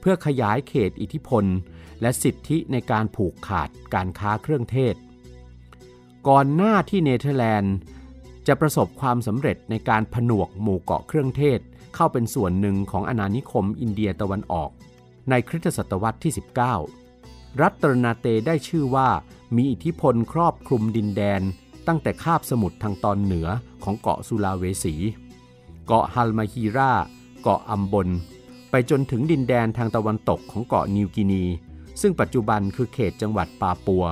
[0.00, 1.44] เพื่อขยายเขตอิทธิพล
[2.00, 4.94] และสิทธิในการผูกขาดการค้าเครื่องเทศ
[6.28, 7.76] ก่อนหน้าที่เนเธอร์แลนด์
[8.46, 11.60] จะประสบความสำเร็จในการผนวกหมู่เกาะเครื่องเทศ
[11.94, 14.70] เข้าเป็นส่วนหนึ่งของอาณานิคมอินเดียตะวันออก
[15.30, 16.32] ในคริสตศตวรรษที่
[16.96, 19.08] 19 รัฐตรนาเตได้ชื่อว่า
[19.56, 21.42] มีอิทธิพลครอบคลุมดินแดน
[21.86, 23.48] ตั้งแต่คาบสมุทรทางตอนเหนือ
[23.84, 24.94] ของเกาะสุลาเวสี
[25.86, 26.92] เกาะฮัลมาฮีรา
[27.42, 28.08] เกาะอัมบน
[28.70, 31.44] ไปจนถึงดินแดนทางตะวันตกของเกาะนิวกินี
[32.00, 34.04] ซึ่งปัจจุบันคือเขตจังหวัดปาปัว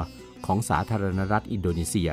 [0.47, 2.11] ของสาธารณรัฐอินโดนีเซีย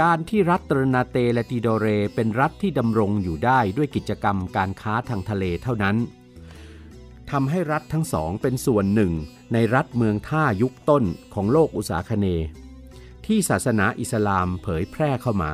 [0.00, 5.96] การที่รัฐตรนาเตและติโดเรเป็นรัฐที่ดำรงอยู่ได้ด้วยกิจกรรมการค้าทางทะเลเท่านั้น
[7.30, 9.12] ทำให้รัฐทั้งสองเป็นส่วนหนึ่ง
[9.52, 12.26] ในรัฐเมืองท่ายุคต้นของโลกอุษาคเน
[13.26, 15.52] ที่ศาสนาอิสลามเผยแพร่เข้ามา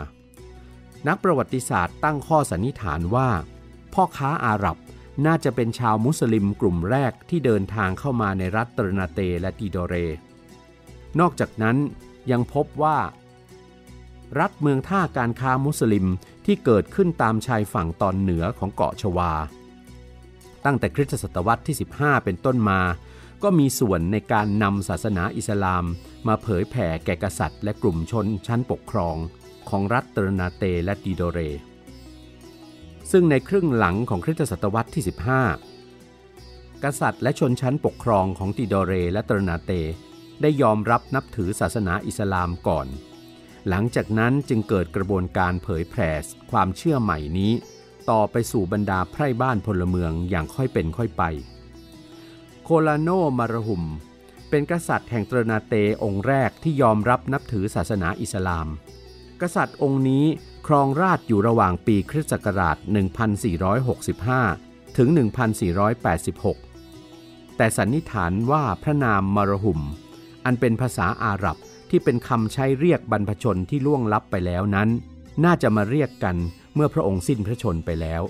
[1.08, 3.30] นักประวัติศาสตร์ตั้งข้อสันนิษฐานว่า
[3.94, 4.76] พ่อค้าอาหรับ
[5.26, 9.94] น่าจะเป็นชาวมุสลิมกลุ่มแรกที่เดินทางเข้ามาในรัฐตรนาเตและติโดเร
[11.20, 11.76] นอกจากนั้น
[12.30, 12.96] ยังพบว่า
[14.38, 16.06] รัฐเมืองท่าการค้ามุสลิม
[16.46, 19.32] ที่เกิดขึ้นตามชายฝั่งตอนเหนือของเกาะชวา
[20.64, 22.80] ตั้งแต่คริสตศตวรรษที่ 15 เป็นต้นมา
[23.42, 25.84] ก็มีส่วนในการนำศาสนาอิสลาม
[26.28, 29.16] มาเผยแผ่แก่กษัตริย์และกลุ่มชนชั้นปกครอง
[29.68, 31.38] ของรัฐตรนาเตและติโดเร
[33.10, 35.04] ซึ่งในครึ่งหลังของคริสตศตวรรษที่
[35.98, 39.72] 15 กษัตริย์และชนชั้นปกครองของติโดเรและตรนาเต
[40.42, 42.86] ได้ยอมรับนับถือศาสนาอิสลามก่อน
[43.68, 46.10] หลังจากนั้นจึงเกิดกระบวนการเผยแผ่
[46.50, 47.52] ความเชื่อใหม่นี้
[48.10, 51.22] ต่อไปสู่บรรดาไพร่บ้านพลเมืองอย่างค่อยเป็นค่อยไป
[52.64, 53.84] โคลาโนมารหุม
[54.50, 58.68] เป็นกษัตริย์แห่งตรนาเตองค์แรกที่ยอมรับนับถือศาสนาอิสลาม
[59.40, 60.24] กษัตริย์องค์นี้
[60.66, 62.76] ครองราชอยู่ระหว่างปีคริสต์ศักราช
[63.66, 65.08] 1465 ถึง
[66.68, 69.80] 1486 แต่สันนิษฐานว่าพระนามมารหุม
[70.44, 71.56] อันเป็นภาษาอาหรับ
[71.90, 74.88] ที่เป็นคำใช้เรียกบรรพชนที่ล่วงลับไปแล้วนั้น
[75.44, 76.36] น่าจะมาเรียกกัน
[76.74, 78.22] เมื่อพระองค์สิ้นพระชนไปแล้ว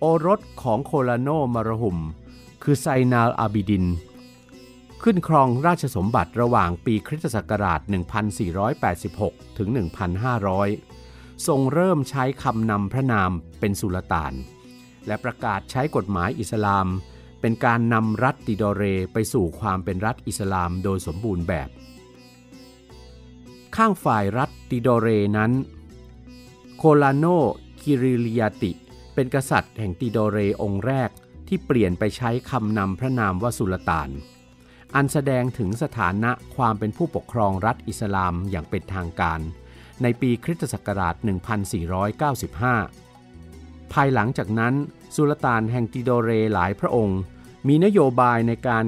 [0.00, 1.98] โอรสของโคลาโนมารหุม
[2.62, 3.84] คือไซนาลอาบิดิน
[5.02, 7.80] ขึ้นครองราชสมบัติระหว่างปีคริสตศักราช
[8.88, 9.68] 1486 ถึง
[10.52, 14.32] 1500 ทรงเริ่มใช้คำนำพระนามเป็นสุลต่าน
[15.06, 16.86] และประกาศใช้กฎหมายอิสลาม
[17.40, 21.68] เป็นการนำรัฐติโดเรไปสู่ความเป็นรัฐอิสลามโดยสมบูรณ์แบบ
[23.76, 25.52] ข้างฝ่ายรัฐติโดเรนั้น
[26.76, 27.24] โคลาโน
[27.80, 28.72] คิริลิยาติ
[29.14, 31.10] เป็นกษัตริย์แห่งติโดเรองค์แรก
[31.48, 34.10] ที่เปลี่ยนไปใช้คำนำพระนามว่าสุลต่าน
[34.94, 39.40] อันแสดงถึงสถานะความเป็นผู้ปกครองรัฐอิสลามอย่างเป็นทางการ
[40.02, 41.14] ในปีคริสตศักราช
[42.74, 44.74] 1495 ภายหลังจากนั้น
[45.16, 47.20] สุลต่านแห่งติโดเรหลายพระองค์
[47.68, 48.84] มีนโยบายในการ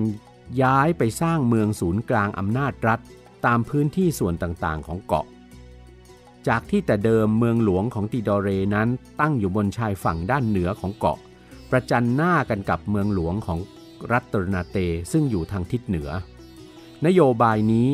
[0.62, 3.00] ย้ายไปสร้างเมืองศูนย์กลางอำนาจรัฐ
[3.46, 5.26] ตามพื้นที่ส่วนต่างๆ ของเกาะ
[6.48, 8.88] จากที่แต่เดิมเมืองหลวงของติโดเรนั้น
[9.20, 11.18] ตั้งอยู่บนชายฝั่งด้านเหนือของเกาะ
[11.70, 13.59] ประจันหน้ากันกับเมืองหลวงของ
[14.12, 14.78] รัฐตรนาเต
[15.12, 16.11] ซึ่งอยู่ทางทิศเหนือ
[17.07, 17.88] นโยบายนี้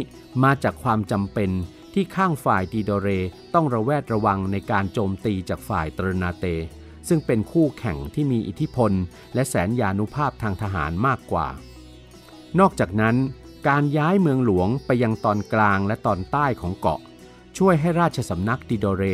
[0.45, 1.51] มาจากความจำเป็น
[1.95, 3.09] ที่ข้างฝ่ายติโดเร
[3.55, 6.47] ต้องระแวดระวังในการโจมตีจากฝ่ายตรนาเต
[7.09, 8.93] ซึ่งเป็นคู่แข่งที่มีอิทธิพล
[9.35, 11.49] และแสนยานุภาพทางทหารมากกว่า
[12.61, 13.17] นอกจากนั้น
[13.68, 17.01] การย้ายเมืองหลวงไปยังตอนกลางและตอนใต้ของเกาะ
[17.59, 19.05] ช่วยให้ราชสำนักติโดเร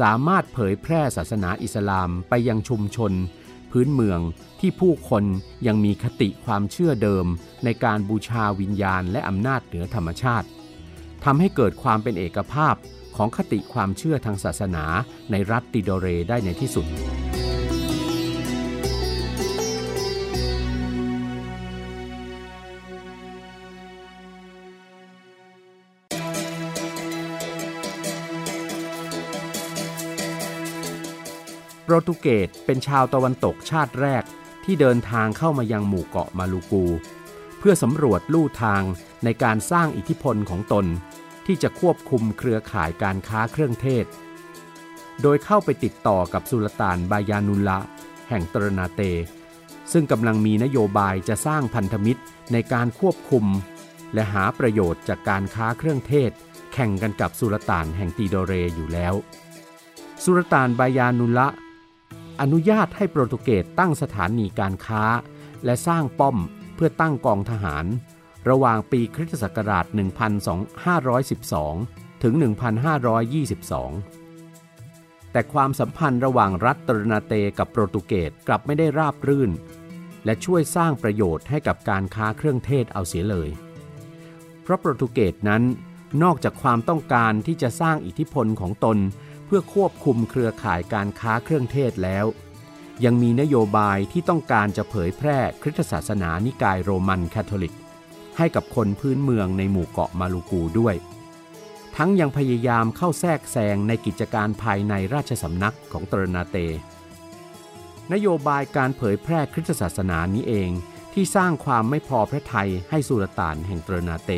[0.00, 3.12] สามารถเผยแพร่ศาสนาอิสลามไปยังชุมชน
[3.70, 4.20] พื้นเมือง
[4.60, 5.24] ที่ผู้คน
[5.66, 7.26] ยังมีคติความเชื่อเดิม
[7.64, 10.46] ในการบูชาวิญญาณและอำนาจเหนือธรรมชาติ
[11.24, 12.74] ทำให้เกิดความเป็นเอกภาพ
[13.16, 14.84] ของคติความเชื่อทางศาสนา
[15.30, 16.86] ในรัฐติโดเรได้ในที่สุด
[31.88, 34.24] โปรตุเกสเป็นชาวตะวันตกชาติแรก
[34.64, 36.84] ที่เดินทางเข้ามายังหมู่เกาะมาลูกู
[37.58, 38.82] เพื่อสำรวจลู่ทาง
[39.24, 40.86] ในการสร้างอิทธิพลของตน
[41.46, 44.06] ที่จะควบคุมเครือข่ายการค้าเครื่องเทศ
[45.22, 47.78] โดยเข้าไปติดต่อกับสุลต่านบายานุลละ
[48.28, 49.02] แห่งตรนาเต
[49.92, 52.22] ซึ่งกำลังมีนโยบายจะสร้างพันธมิตร
[52.52, 53.44] ในการควบคุม
[54.14, 56.30] และหาประโยชน์จากการค้าเครื่องเทศ
[56.72, 59.14] แข่งกันกับสุลต่านแห่งตีโดเรอยู่แล้ว
[60.24, 61.48] สุลต่านบายานุละ
[62.40, 65.02] อนุญาตให้โปรตุเกสตั้งสถานีการค้า
[65.64, 66.36] และสร้างป้อม
[66.74, 67.84] เพื่อตั้งกองทหาร
[68.48, 69.84] ระหว่างปีคริสตศักราช
[71.44, 72.44] 1512 ถึง 1522
[75.32, 79.50] แต่ความสัมพันธ์ระหว่างรัฐตรนาเตกับโปรตุเกสกลับไม่ได้ราบรื่น
[80.24, 83.48] และช่วยสร้างประโยชน์ให้กับการค้าเครื่องเทศเอาเสียเลย
[84.62, 85.62] เพราะโปรตุเกสนั้น
[86.22, 88.98] นอกจากความต้องการที่จะสร้างอิทธิพลของตน
[89.46, 92.26] เพื่อควบคุมเครือข่ายการค้าเครื่องเทศแล้ว
[93.04, 97.74] ยังมีนโยบายที่ต้องการจะเผยแพร่คริสตศาสนานิกายโรมันคาทอลิก
[98.38, 100.94] ให้กับคนพื้นเมืองในหมู่เกาะมาลูกูด้วย
[101.96, 106.56] ทั้งยังพยายามเข้าแทรกแซงในกิจการภายในราชสำนักของตรนาเต
[108.12, 110.70] นโยบายการเผยแพร่คริสตศาสนานี้เอง
[111.14, 114.32] ที่สร้างความไม่พอพระทัยให้สุลต่านแห่งตรนาเต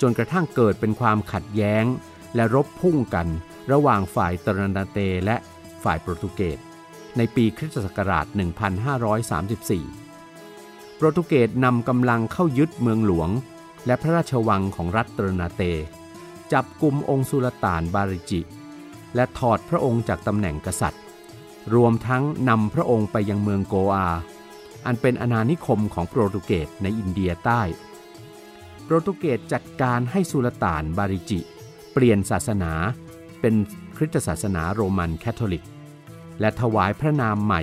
[0.00, 1.84] จนกระทั่งเกิดเป็นความขัดแย้ง
[2.34, 3.28] และรบพุ่งกัน
[3.72, 5.36] ระหว่างฝ่ายตรนาเตและ
[5.84, 6.58] ฝ่ายโปรตุเกส
[7.16, 8.26] ในปีคริสตศักราช
[10.00, 13.30] 1534 โปรตุเกสนำกำลังเข้ายึดเมืองหลวง
[13.86, 15.62] และพระราชวังของรัฐตรนาเต
[16.52, 18.40] จับกลุ่มองค์สุลต่านบาริจิ
[19.14, 21.02] และถอดพระองค์จากตำแหน่งกษัตริย์
[21.74, 24.08] รวมทั้งนำพระองค์ไปยังเมืองโกอา
[24.86, 27.62] อันเป็นอาณานิคมของโปรตุเกสในอินเดียใต้
[28.84, 31.40] โปรตุเกสจัดการให้สุลต่านบาริจิ
[31.92, 32.72] เปลี่ยนศาสนา
[33.40, 33.54] เป็น
[33.96, 35.64] คริสตศาสนาโรมันคาทอลิก
[36.40, 37.62] และถวายพระนามใหม่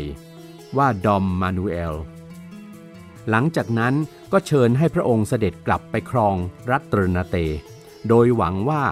[0.77, 1.95] ว่าดอมมานูเอล
[3.29, 3.93] หลังจากนั้น
[4.31, 6.35] ก็เชิญให้พระองค์เสด็จกลับไปครอง
[6.71, 7.37] รัฐตรนาเต
[8.09, 8.83] โดยหวังว่า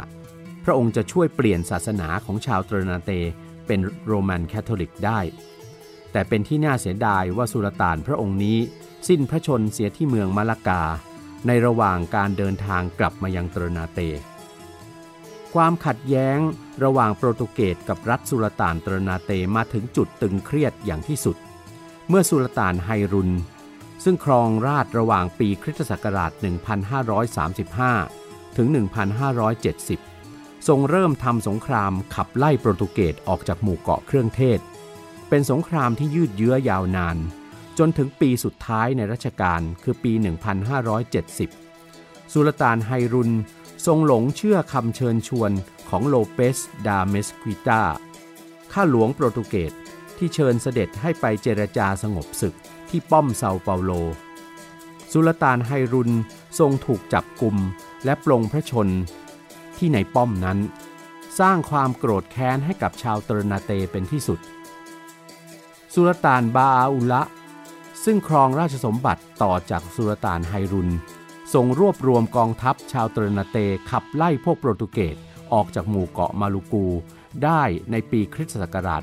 [0.64, 3.12] พระองค์จะช่วยเปลี่ยนศาสนาของชาวตรนาเต
[3.68, 5.20] เป็นโรมันคาทอลิกได้
[6.12, 8.58] แต่เป็นที่น่าเสียดายว่าสุลต่านพระองค์นี้
[9.08, 10.84] สิ้นพระชนเสียที่เมืองมาลากา
[11.48, 14.00] ในระหว่างการเดินทางกลับมายังตรนาเต
[15.54, 16.38] ความขัดแย้ง
[16.84, 21.38] ระหว่างโปรตุเกสกับรัฐสุลต่านตรนาเตมาถึงจุดตึงเครียดอย่างที่สุด
[22.10, 23.32] เมื่อสุลต่านไฮรุน
[24.04, 26.32] ซึ่งครองราชระหว่างปีคริสตศักราช
[27.64, 28.68] 1535 ถึง
[29.88, 34.60] 1570 ทรงเริ่มทำสงครามขับไล่โปรตุเกสออกจากหมู่เกาะเครื่องเทศ
[35.30, 37.18] เป็นสงครามที่ยืดเยื้อยาวนาน
[37.78, 40.12] จนถึงปีสุดท้ายในรัชกาลคือปี
[41.48, 43.32] 1570 สุลต่านไฮรุน
[43.86, 45.52] ทรงหลงเชื่อคำเชิญชวน
[45.90, 47.82] ของโลเปสดาเมสควิตา
[48.72, 49.74] ข้าหลวงโปรตุเกส
[50.18, 52.56] ที่เชิญเสด็จให้ไปเจรจาสงบศึก
[52.90, 53.92] ที่ป้อมเซาเปาโล
[55.12, 56.12] สุลต่านไฮรุน
[56.60, 57.56] ทรงถูกจับกุม
[58.06, 58.90] และปลงพระชนม์
[59.78, 60.60] ที่ในป้อมนั้น
[61.40, 64.40] สร้างความโกรธแค้นให้กับชาวเตรนาเตเป็นที่สุด
[65.94, 67.22] สุลต่านบาอาอุละ
[68.04, 70.90] ซึ่งครองราชสมบัติต่อจากสุลต่านไฮรุน
[71.54, 73.58] ทรงรวบรวมกองทัพชาวเตรนาเต
[73.90, 75.16] ขับไล่พวกโปรตุเกส
[75.54, 76.86] ออกจากหมู่เกาะมาลูกู
[77.44, 79.02] ได้ในปีคริสตศักราช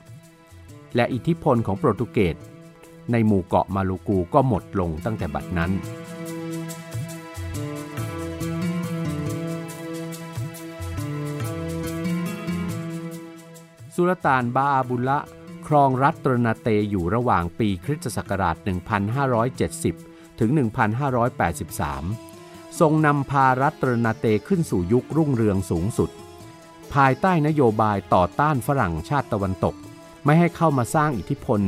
[0.00, 2.36] 1575 และอิทธิพลของโปรตุเกส
[3.12, 5.72] ในหมู่เกาะมาลูกูก็หมดลงตั้งแต่บัดนั้น
[13.94, 15.18] สุลต่านบาอาบุละ
[15.66, 20.50] ครองรัฐตรนาเตอยู่ระหว่างปีคริสตศักราช 1570 ถึง
[22.04, 26.10] 1583 ทรงนำพารัฐตรนาเตขึ้นสู่ยุครุ่งเรืองสูงสุด
[26.94, 29.74] ภายใต้นโยบายต่อต้านฝรั่งชาติตะวันตก
[30.24, 31.60] ไม่ให้เข้ามาสร้างอิทธิพล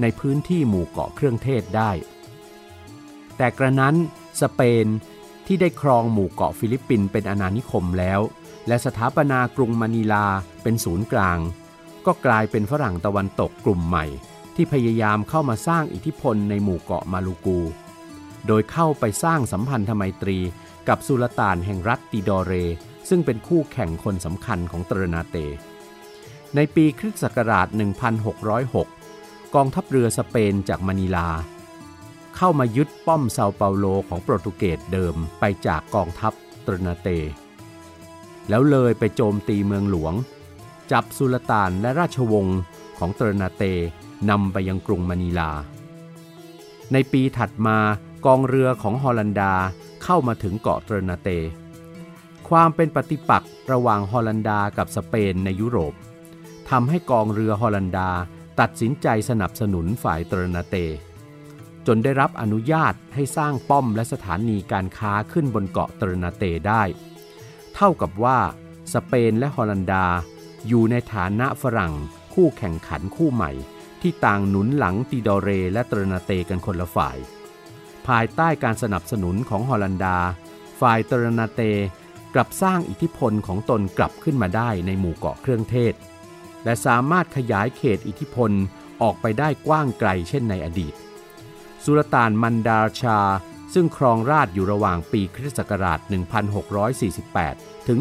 [0.00, 1.90] ในพื้นที่หมู่เกาะเครื่องเทศได้
[3.36, 3.94] แต่กระนั้น
[4.40, 4.86] สเปน
[5.46, 8.20] ที่ได้ครองหมู่เกาะฟิลิปปินส์เป็นอาณานิคมแล้ว
[8.68, 10.26] และสถาปนากรุงมะนิลา
[10.62, 11.38] เป็นศูนย์กลาง
[12.06, 14.04] ก็กลายเป็นฝรั่งตะวันตกกลุ่มใหม่
[14.54, 17.58] ที่พยายามเข้ามาสร้างอิทธิพลในหมู่เกาะมาลูกู
[18.46, 20.38] โดยเข้าไปสร้างสัมพันธไมตรี
[20.88, 22.52] กับสุลต่านแห่งรัฐติดอเร
[23.08, 25.36] ซึ่งเป็นคู่แข่งคนสำคัญของตรนาเต
[26.54, 27.68] ในปีคริสต์ศักราช
[28.60, 31.28] 1606 กองทัพเรือสเปนจากมะนิลา
[32.36, 36.32] เข้ามายึดป้อมเซาเปาโลของโปรตุเกสเดิมไปจากกองทัพ
[36.66, 37.08] ตรนาเต
[38.48, 40.14] แล้วเลยไปโจมตีเมืองหลวง
[40.92, 42.58] จับสุลต่านและราชวงศ์
[42.98, 43.64] ของตรนาเต
[44.30, 45.50] นำไปยังกรุงมะนิลา
[46.92, 47.78] ในปีถัดมา
[48.26, 49.52] กองเรือของฮอลันดา
[50.02, 51.28] เข้ามาถึงเกาะเตรนาเต
[52.48, 55.94] ความเป็นปฏิปักษ์ระหว่างฮอลันดากับสเปนในยุโรป
[56.70, 58.10] ทำให้กองเรือฮอลันดา
[58.60, 60.76] ตัดสินใจสนับสนุนฝ่ายเตรนาเต
[61.86, 66.82] จนได้รับอนุญาตให้สร้างป้อมและสถานีการค้าขึ้นบนเกาะเตรนาเตได้
[67.74, 68.38] เท่ากับว่า
[68.94, 70.06] สเปนและฮอลันดา
[70.68, 71.94] อยู่ในฐานะฝรั่ง
[72.34, 73.52] คู่แข่งขันคู่ใหม่
[74.02, 77.18] ที่ต่างหนุนหลังติดอเรและเตรนาเตกันคนละฝ่าย
[78.06, 80.18] ภายใต้การสนับสนุนของฮอลันดา
[80.80, 81.62] ฝ่ายตรนาเต
[82.34, 85.94] กลับสร้างอิทธิพลของตนกลับขึ้นมาได้ในหมู่เกาะเครื่องเทศ
[86.64, 88.50] และสามารถขยายเขตอิทธิพล
[89.02, 90.94] ออกไปได้กว้างไกลเช่นในอดีต
[91.84, 93.18] สุลต่านมันดาชา
[93.74, 95.98] ซึ่งครองราชอยู่ระหว่างปีคริสต์ศักราช
[96.94, 97.98] 1648 ถึง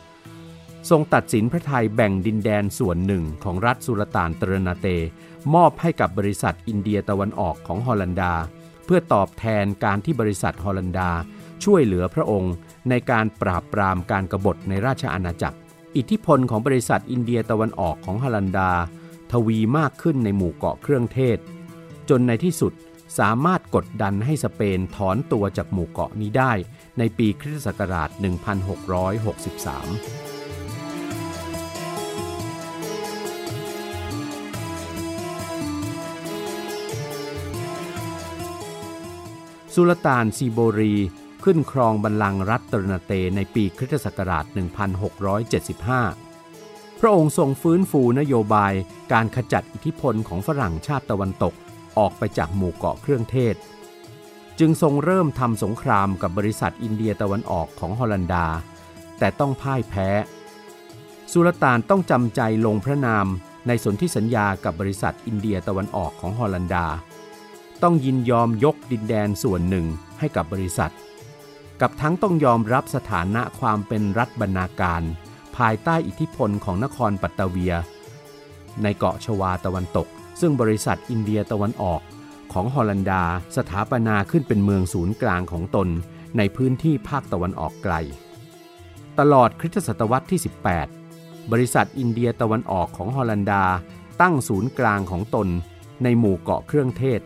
[0.00, 4.86] 1675 ทรงตัดสินพระไทยแบ่งดินแดนส่วนหนึ่งของรัฐสุลต่านเตรนาเต
[5.54, 8.34] มอบให้กับบริษัทอินเดียตะวันออกของฮอลันดา
[8.84, 11.10] เพื่อตอบแทนการที่บริษัทฮอลันดา
[11.64, 12.54] ช่วยเหลือพระองค์
[12.90, 15.58] ในการปราบปรามการกรบฏในราชอาณาจักร
[15.96, 18.70] อิทธิพลของบริษัทอินเดียตะวันออกของฮอลันดา
[19.32, 21.38] ทวีมากขึ้นในหมู่เกาะเครื่องเทศ
[22.08, 22.72] จนในที่สุด
[23.18, 26.52] สามารถกดดันให้สเปนถอนตัวจากหมู่เกาะนี้ได้
[26.98, 30.29] ในปีคริสตศักราช 1663
[39.74, 40.94] สุลต่านซีโบรี
[41.44, 44.44] ขึ้นครองบัลลังก์รัฐตรนาเตในปีคริสตศักราช
[46.12, 48.72] 1675 พระองค์ทรงฟื้นฟูนโยบาย
[49.12, 51.54] การขจัดอิทธิพลของฝรั่งชาติตะวันตก
[51.98, 53.54] ออกไปจากหมู่เกาะเครื่องเทศ
[54.58, 58.46] จึงทรงเริ่มทำสงครามกับบริษัทอินเดียตะวันออกของฮอลันดา
[59.18, 60.08] แต่ต้องพ่ายแพ้
[61.32, 63.26] สุลต่านต้องจำใจลงพระนาม
[63.66, 66.86] ในสนธิสัญญากับบริษัทอินเดียตะวันออกของฮอลันดา
[67.82, 69.86] ต้องยินยอมยกดินแดนส่วนหนึ่ง
[70.18, 70.92] ให้กับบริษัท
[71.80, 75.02] กับทั้งต้องยอมรับสถานะความเป็นรัฐบรรณาการ
[75.56, 77.74] ภายใต้อิทธิพลของนครปัตตาเวีย
[78.82, 80.06] ในเกาะชวาตะวันตก
[80.40, 82.00] ซึ่งบริษัทอินเดียตะวันออก
[82.52, 83.22] ของฮอลันดา
[83.56, 85.88] สถาปนาขึ้นเป็นเมืองศูนย์กลางของตน
[86.36, 87.94] ในพื้นที่ภาคตะวันออกไกล
[89.18, 90.40] ตลอดคริสตศตวรรษที่
[90.94, 93.64] 18 บริษัทอินเดียตะวันออกของฮอลันดา
[94.20, 95.48] ตั้งศูนย์กลางของตน
[96.02, 97.20] ในหมู่เกาะเครื่องเทศ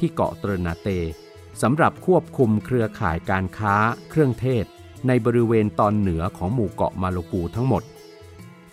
[0.00, 0.88] ที่เกาะเตรนาเต
[1.62, 3.74] สำหรับควบคุมเครือข่ายการค้า
[4.10, 4.64] เครื่องเทศ
[5.06, 7.82] ในบริเวณตอนเหนือของหมู่เกาะมาลูกูทั้งหมด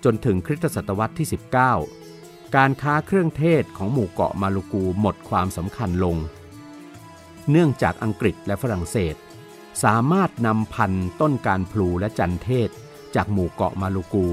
[0.03, 1.27] จนถึงคริสตศตวรรษที่
[1.91, 6.17] 19 การค้าเครื่องเทศของหมู่เกาะมาลูกูหมดความสำคัญลง
[7.51, 9.15] เนื่องจากอังกฤษและฝรั่งเศส
[9.83, 12.69] สามารถนำพันธุ์ต้นการพลูและจันเทศ
[13.15, 14.27] จากหมู่เกาะมาลูกู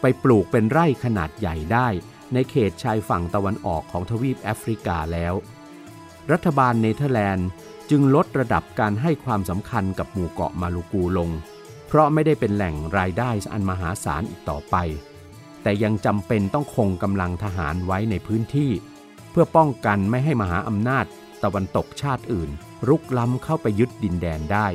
[0.00, 1.88] ไปปลูกเป็นไร่ขนาดใหญ่ได้
[2.32, 5.34] ในเขตชายฝั่งตะวันออกของทวีปแอฟริกาแล้ว
[6.32, 7.48] รัฐบาลเนเธอร์แลนด์
[7.90, 11.30] จึงลดระดับการให้ความสำคัญกับหมู่เกาะมาลูกูลง
[11.86, 14.76] เพราะไม่ได้เป็นแหล่งรายได้อันมหาศาลอีกต่อไป
[15.62, 18.70] แต่ยังจำเป็นต้องคงกำลังทหารไว้ในพื้นที่
[19.30, 21.06] เพื่อป้องกันไม่ให้มหาอำนาจ
[21.44, 22.50] ตะวันตกชาติอื่น
[22.88, 24.66] รุกล้ำเข้าไปยึดดินแดนได้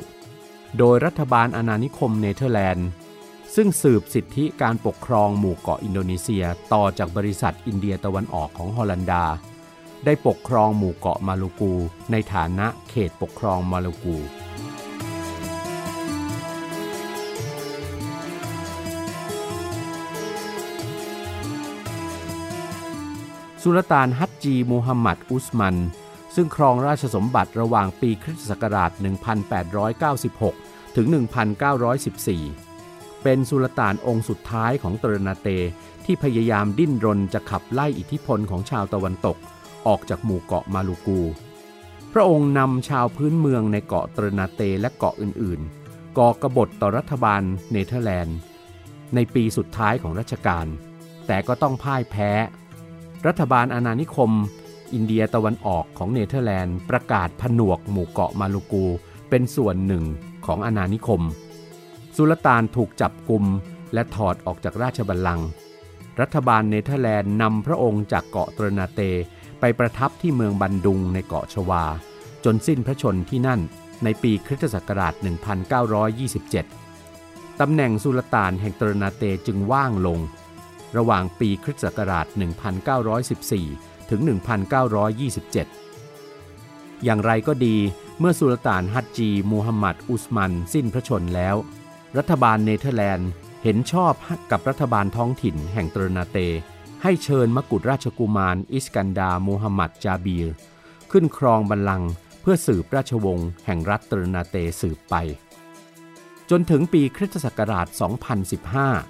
[0.78, 2.88] โดยรัฐบาลอาณานิคมเนเธอร์แลนด์
[3.56, 9.24] ซึ่งสืบสิทธิการปกครองหมู่เกาะอินโดนีเซียต่อจากบริษัทอินเดียตะวันออกของฮอลันดา
[10.06, 11.74] ได้ปกครองหมู่เกาะมาลูกู
[12.12, 14.18] ในฐานะเขตปกครองมาลูกู
[23.62, 25.76] สุลต่านฮัจจีมูฮัมหมัดอุสมัน
[26.36, 28.91] ซึ่งครองราชสมบัติระหว่างปีคริสตศักราช
[30.14, 31.06] 1896 ถึง
[32.30, 35.49] 1914 เป็นสุลต่านองค์สุดท้ายของตรนาเต
[36.06, 39.38] ที่พยายามดิ้นรนจะขับไล่อิทธิพลของชาวตะวันตก
[39.88, 41.20] ออกจากหมู่เกาะมาลูกู
[42.14, 48.38] พระองค์นำชาวพื้นเมืองในเกาะตรนาเตและเกาะอื่นๆ ก่อกบฏต่อรัฐบาลเนเธอร์แลนด์
[49.16, 50.68] ในปีสุดท้ายของรัชกาล
[51.28, 52.32] แต่ก็ต้องพ่ายแพ้
[53.28, 54.32] รัฐบาลอาณานิคม
[54.94, 58.86] อินเดียตะวันออกของเนเธอร์แลนด์ประกาศผนวกหมู่เกาะมาลูกู
[59.30, 60.04] เป็นส่วนหนึ่ง
[60.46, 61.22] ของอาณานิคม
[62.16, 63.44] สุลต่านถูกจับกลุ่ม
[63.94, 65.48] และถอดออกจากราชบัลลังก์
[66.22, 69.02] รัฐบาลเนเธอร์แลนด์นำพระองค์จากเกาะตรนาเต
[69.62, 71.84] ไปประทับที่เมืองบันดุงในเกาะชวา
[72.45, 73.62] จนสิ้นพระชนม์ที่นั่น
[74.03, 75.14] ในปีคริสตศักราช
[76.78, 80.20] 1927 ตำแหน่งสุลต่านแห่งตรนาเตจึงว่างลง
[80.97, 82.26] ระหว่างปีคริสตศักราช
[83.57, 84.22] 1914 ถึง
[85.82, 87.76] 1927 อย่างไรก็ดี
[88.20, 91.55] เมื่อสุลต่านฮัจจีมูฮัมหมัดอุสมันสิ้นพระชนม์แล้ว
[92.18, 93.30] รัฐบาลเนเธอร์แลนด์
[93.64, 94.14] เห็นชอบ
[94.51, 96.38] กับรัฐบาลท้องถิ่นแห่งตรนาเต
[97.04, 100.47] ให้เชิญมกุฎราชกุมาร อิสกันดาโมฮัมหมัดจาบีร
[101.12, 105.16] ขึ้นครองบัลลังก์เพื่อสืบราชวงศ์แห่งรัฐตรนาเตสืบไป
[106.49, 107.88] จนถึงปีคริสตศักราช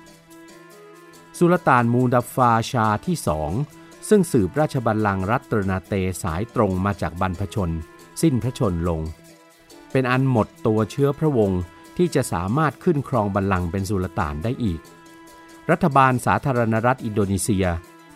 [0.08, 3.52] 2015 สุลต่านมูดัฟฟาชาที่สอง
[4.10, 7.70] ซึ่งสืบราชบัลลังก์รัฐตรนาเตสายตรงมาจากบรรพชน
[8.22, 9.02] สิ้นพระชนลง
[9.92, 11.62] เป็นอันหมดตัวเชื้อพระวงศ์
[11.98, 14.80] ที่จะสามารถขึ้นครองบัลลังก์เป็นสุลต่านได้อีก
[15.72, 17.66] รัฐบาลสาธารณรัฐอินโดนีเซีย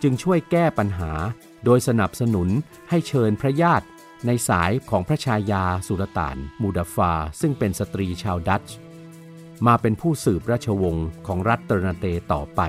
[0.02, 1.12] จึงช่วยแก้ปัญหา
[1.64, 2.48] โดยสนับสนุน
[2.90, 3.86] ให้เชิญพระญาติ
[4.26, 8.76] ในสายของพระชายาสุลต่าน มูดาฟา ซึ่งเป็นสตรีชาวดัตช์
[9.66, 12.60] มาเป็นผู้สืบราชวงศ์ของรัฐเตรนาเตต่อไป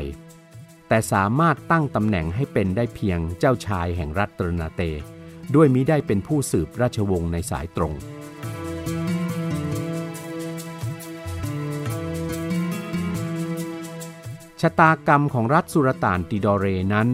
[0.87, 4.81] แต่สามารถตั้งตำแหน่งให้เป็นได้เพียงเจ้าชายแห่งรัฐเตรนาเต
[5.55, 7.93] ด้วยมิได้เป็นผู้สืบราชวงศ์ในสายตรง
[14.61, 17.07] ชะตากรรมของรัฐสุลต่านติดอเรนั้น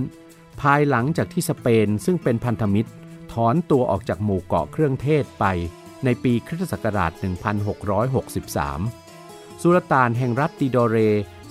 [0.62, 2.92] ภายหลังจากที่สเปนซึ่งเป็นพันธมิตร
[3.34, 5.46] ถอนตัวออกจากหมู่เกาะเครื่องเทศไป
[6.04, 7.22] ในปีคริสตศักราช 1663
[9.62, 10.98] สุลต่านแห่งรัฐติดอเร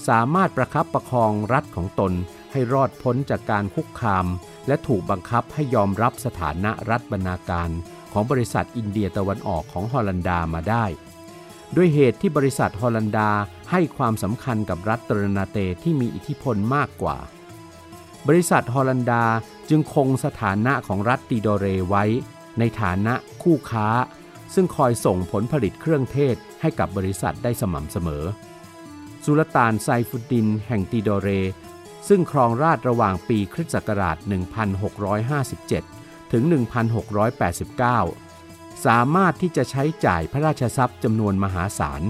[0.08, 2.12] สามารถประคับประคองรัฐของตน
[2.52, 4.26] ให้รอดพ้นจากการคุกคาม
[4.66, 7.70] และถูกบังคับให้ยอมรับสถานะรัฐบรรณาการ
[8.12, 10.84] ของบริษัทอินเดียตะวันออกของฮอลันดามาได้
[11.76, 13.30] ด้วยเหตุที่บริษัทฮอลันดา
[13.72, 17.16] ให้ความสำคัญกับรัฐเตรนาเตที่มีอิทธิพลมากกว่า
[18.28, 19.24] บริษัทฮอลันดา
[19.68, 22.04] จึงคงสถานะของรัฐติโดเรไว้
[22.58, 23.88] ในฐานะคู่ค้า
[24.54, 28.24] ซึ่งคอยส่งผลผลิตเครื่องเทศให้กับบริษัทได้สม่ำเสมอ
[29.24, 31.28] สุลต่านไซฟุดดินแห่งติโดเร
[32.08, 34.16] ซึ่งครองราชระหว่างปีคริสต์ศักราช
[35.44, 36.42] 1657 ถึง
[38.04, 42.02] 1689 สามารถที่จะใช้จ่ายพระราชทรัพย์จำนวนมหาศาล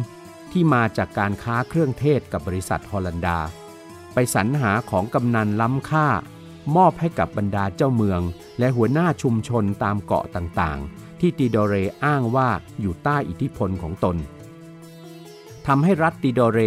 [0.52, 3.38] ที่มาจากการค้าเครื่องเทศกับบริษัทฮอลันดา
[4.14, 6.08] ไปสรรหาของกำนันล้ำค่า
[6.76, 8.20] มอบให้กับบรรดาเจ้าเมือง
[8.58, 11.74] และหัวหน้าชุมชนตามเกาะต่างๆ ที่ติโดเร
[12.04, 12.48] อ้างว่า
[12.80, 14.16] อยู่ใต้อิทธิพลของตน
[15.66, 16.60] ทำให้รัฐติโดเร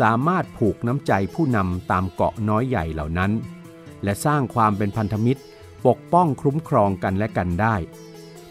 [0.00, 3.30] สามารถผูกน้ำใจผู้นำตามเกาะน้อยใหญ่เหล่านั้น
[4.04, 5.40] และสร้างความเป็นพันธมิตร
[5.86, 7.74] ปกป้องคุ้มครองกันและกันได้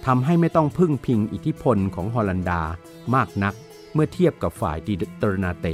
[0.05, 2.61] ทำให้ไม่ต้องพึ่งพิงอิทธิพลของฮอลันดา
[3.15, 3.53] มากนัก
[3.93, 5.67] เมื่อเทียบกับฝ่ายติเตรนาเต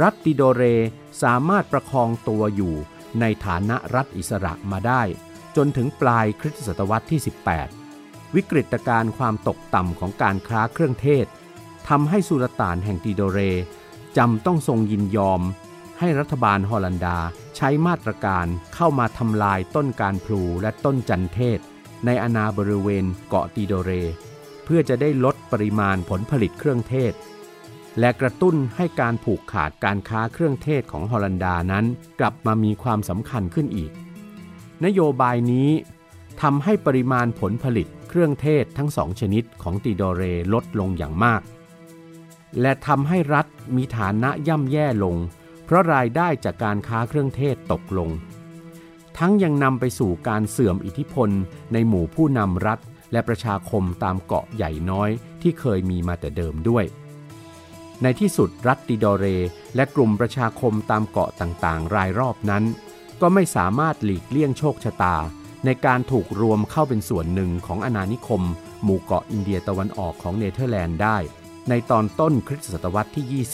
[0.00, 0.62] รัฐติโดเร
[1.22, 2.74] สามารถประคองตัวอยู่
[3.20, 5.02] ในฐานะรัฐอิสระมาได้
[5.56, 7.20] จนถึงปลายคริสตศตวรรษที่
[7.76, 11.26] 18 วิกฤตการณ์ความตกต่ำของการค้าเครื่องเทศ
[11.88, 13.40] ทำให้สุลต่านแห่งติโดเร
[14.16, 15.42] จำต้องทรงยินยอม
[15.98, 17.18] ให้รัฐบาลฮอลันดา
[17.56, 21.58] ใช้มาตรการเข้ามาทำลายต้นการพลูและต้นจันเทศ
[22.04, 23.90] ในอาณาบริเวณเกาะติโดเร
[24.64, 27.12] เพื่อจะได้ลดปริมาณผลผลิตเครื่องเทศ
[28.00, 31.84] และกระตุ้นให้การผูกขาดการค้าเครื่องเทศของฮอลันดานั้น
[32.20, 33.92] กลับมามีความสำคัญขึ้นอีก
[34.84, 35.70] นโยบายนี้
[36.42, 41.40] ทำให้ปริมาณผลผลิตเครื่องเทศทั้งสองชนิดของติโดเรลดลงอย่างมาก
[42.60, 43.46] และทำให้รัฐ
[43.76, 45.16] มีฐานะย่ำแย่ลง
[45.64, 48.10] เพราะรายได้จากการค้าเครื่องเทศตกลง
[49.18, 51.30] ทั้งยังนำไปสู่การเสื่อมอิทธิพล
[51.72, 52.78] ในหมู่ผู้นำรัฐ
[53.12, 55.10] และประชาคมตามเกาะใหญ่น้อย
[55.42, 56.84] ที่เคยมีมาแต่เดิมด้วย
[58.02, 59.26] ในที่สุดรัฐติโดเร
[59.76, 62.64] และกลุ่มประชาคมตามเกาะต่างๆ รายรอบนั้น
[63.20, 65.16] ก็ไม่สามารถหลีกเลี่ยงโชคชะตา
[65.64, 68.42] ในการถูกรวมเข้าเป็นส่วนหนึ่งของอาณานิคม
[68.82, 71.18] หมู่เกาะอินเดียตะวันออกของเนเธอร์แลนด์ได้
[71.68, 73.44] ในตอนต้นคริสตศตวรรษที่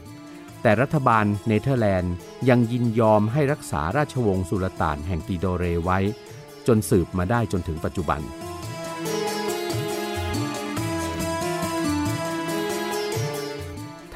[0.00, 2.14] 20แต่รัฐบาลเนเธอร์แลนด์
[2.48, 5.98] ยังยินยอมให้รักษาราชวงศ์สุลต่านแห่งติโดเรไว้
[6.66, 8.20] จนสืบมาได้จนถึงปัจจุบัน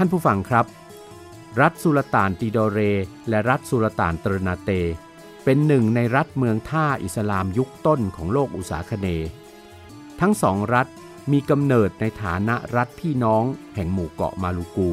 [0.02, 0.66] ท่านผู้ฟังครับ
[1.60, 2.78] รัฐสุลต่านติโดเร
[3.28, 4.70] และรัฐสุลต่านเตรนาเต
[5.44, 9.06] เป็นหนึ่งในรัฐเมืองท่าอิสลามยุคต้นของโลกอุษาคเนย์
[10.20, 10.86] ทั้งสองรัฐ
[11.32, 13.44] มีกำเนิดในฐานะรัฐพี่น้อง
[13.74, 14.90] แห่งหมู่เกาะมาลูกู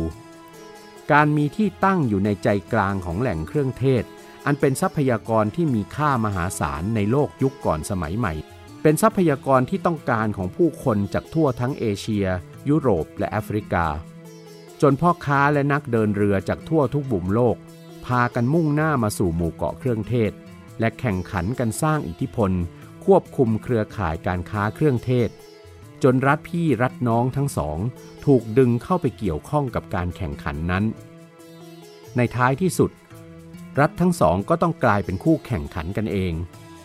[1.11, 4.03] การมีที่ตั้งอยู่ในใจกลางของแหล่งเครื่องเทศ
[4.45, 8.33] อันเป็นทรัพยากรที่มีค่ามหาศาลในโลกยุคก่อนสมัยใหม่
[8.81, 12.25] เป็นทรัพยากรที่ต้องการของผู้คนจากทั่วทั้งเอเชีย
[12.69, 13.87] ยุโรปและแอฟริกา
[14.81, 17.57] จนพ่อค้าและนักเดินเรือจากทั่วทุกบุมโลก
[18.05, 20.31] พากันมุ่งหน้ามาสู่หมู่เกาะเครื่องเทศ
[20.79, 22.51] และแข่งขันกันสร้างอิทธิพล
[23.05, 25.29] ควบคุมเครือข่ายการค้าเครื่องเทศ
[26.03, 27.77] จนรัฐพี่รัฐน้องทั้งสอง
[28.25, 30.83] ถูกดึงเข้าไปเกี่ยวข้องกับการแข่งขันนั้น
[32.17, 32.91] ในท้ายที่สุด
[33.79, 36.33] รัฐทั้งสองก็ต้องกลายเป็นคู่แข่งขันกันเอง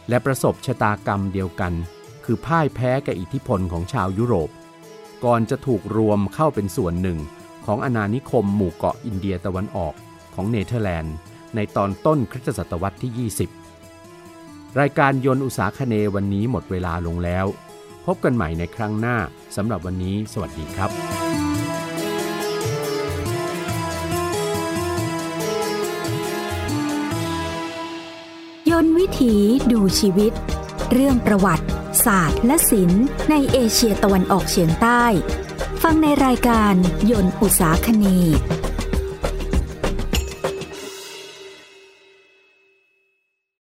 [0.09, 1.72] และประสบชะตากรรมเดียวกัน
[2.24, 4.51] คือพ่ายแพ้กับอิทธิพลของชาวยุโรป
[5.24, 7.18] ก่อนจะถูกรวมเข้าเป็นส่วนหนึ่ง
[7.66, 9.94] ของอาณานิคมหมู่เกาะอินเดียตะวันออก
[10.34, 11.14] ของเนเธอร์แลนด์
[11.54, 13.30] ในตอนต้นคริสตศตวรรษที่
[13.96, 17.46] 20 รายการยนต์อุตสาคเนวันนี้หมดเวลาลงแล้ว
[18.06, 19.16] พบกันใหม่ในครั้งหน้า
[19.56, 20.90] สำหรับวันนี้ สวัสดีครับ
[28.70, 29.34] ยนต์วิถี
[29.72, 30.32] ดูชีวิต
[30.92, 31.66] เรื่องประวัติ
[32.06, 35.04] ศาสตร์และศิลป์ในเอเชียตะวันออกเฉียงใต้
[35.82, 36.74] ฟังในรายการ
[37.10, 38.18] ยนต์อุตสาคณี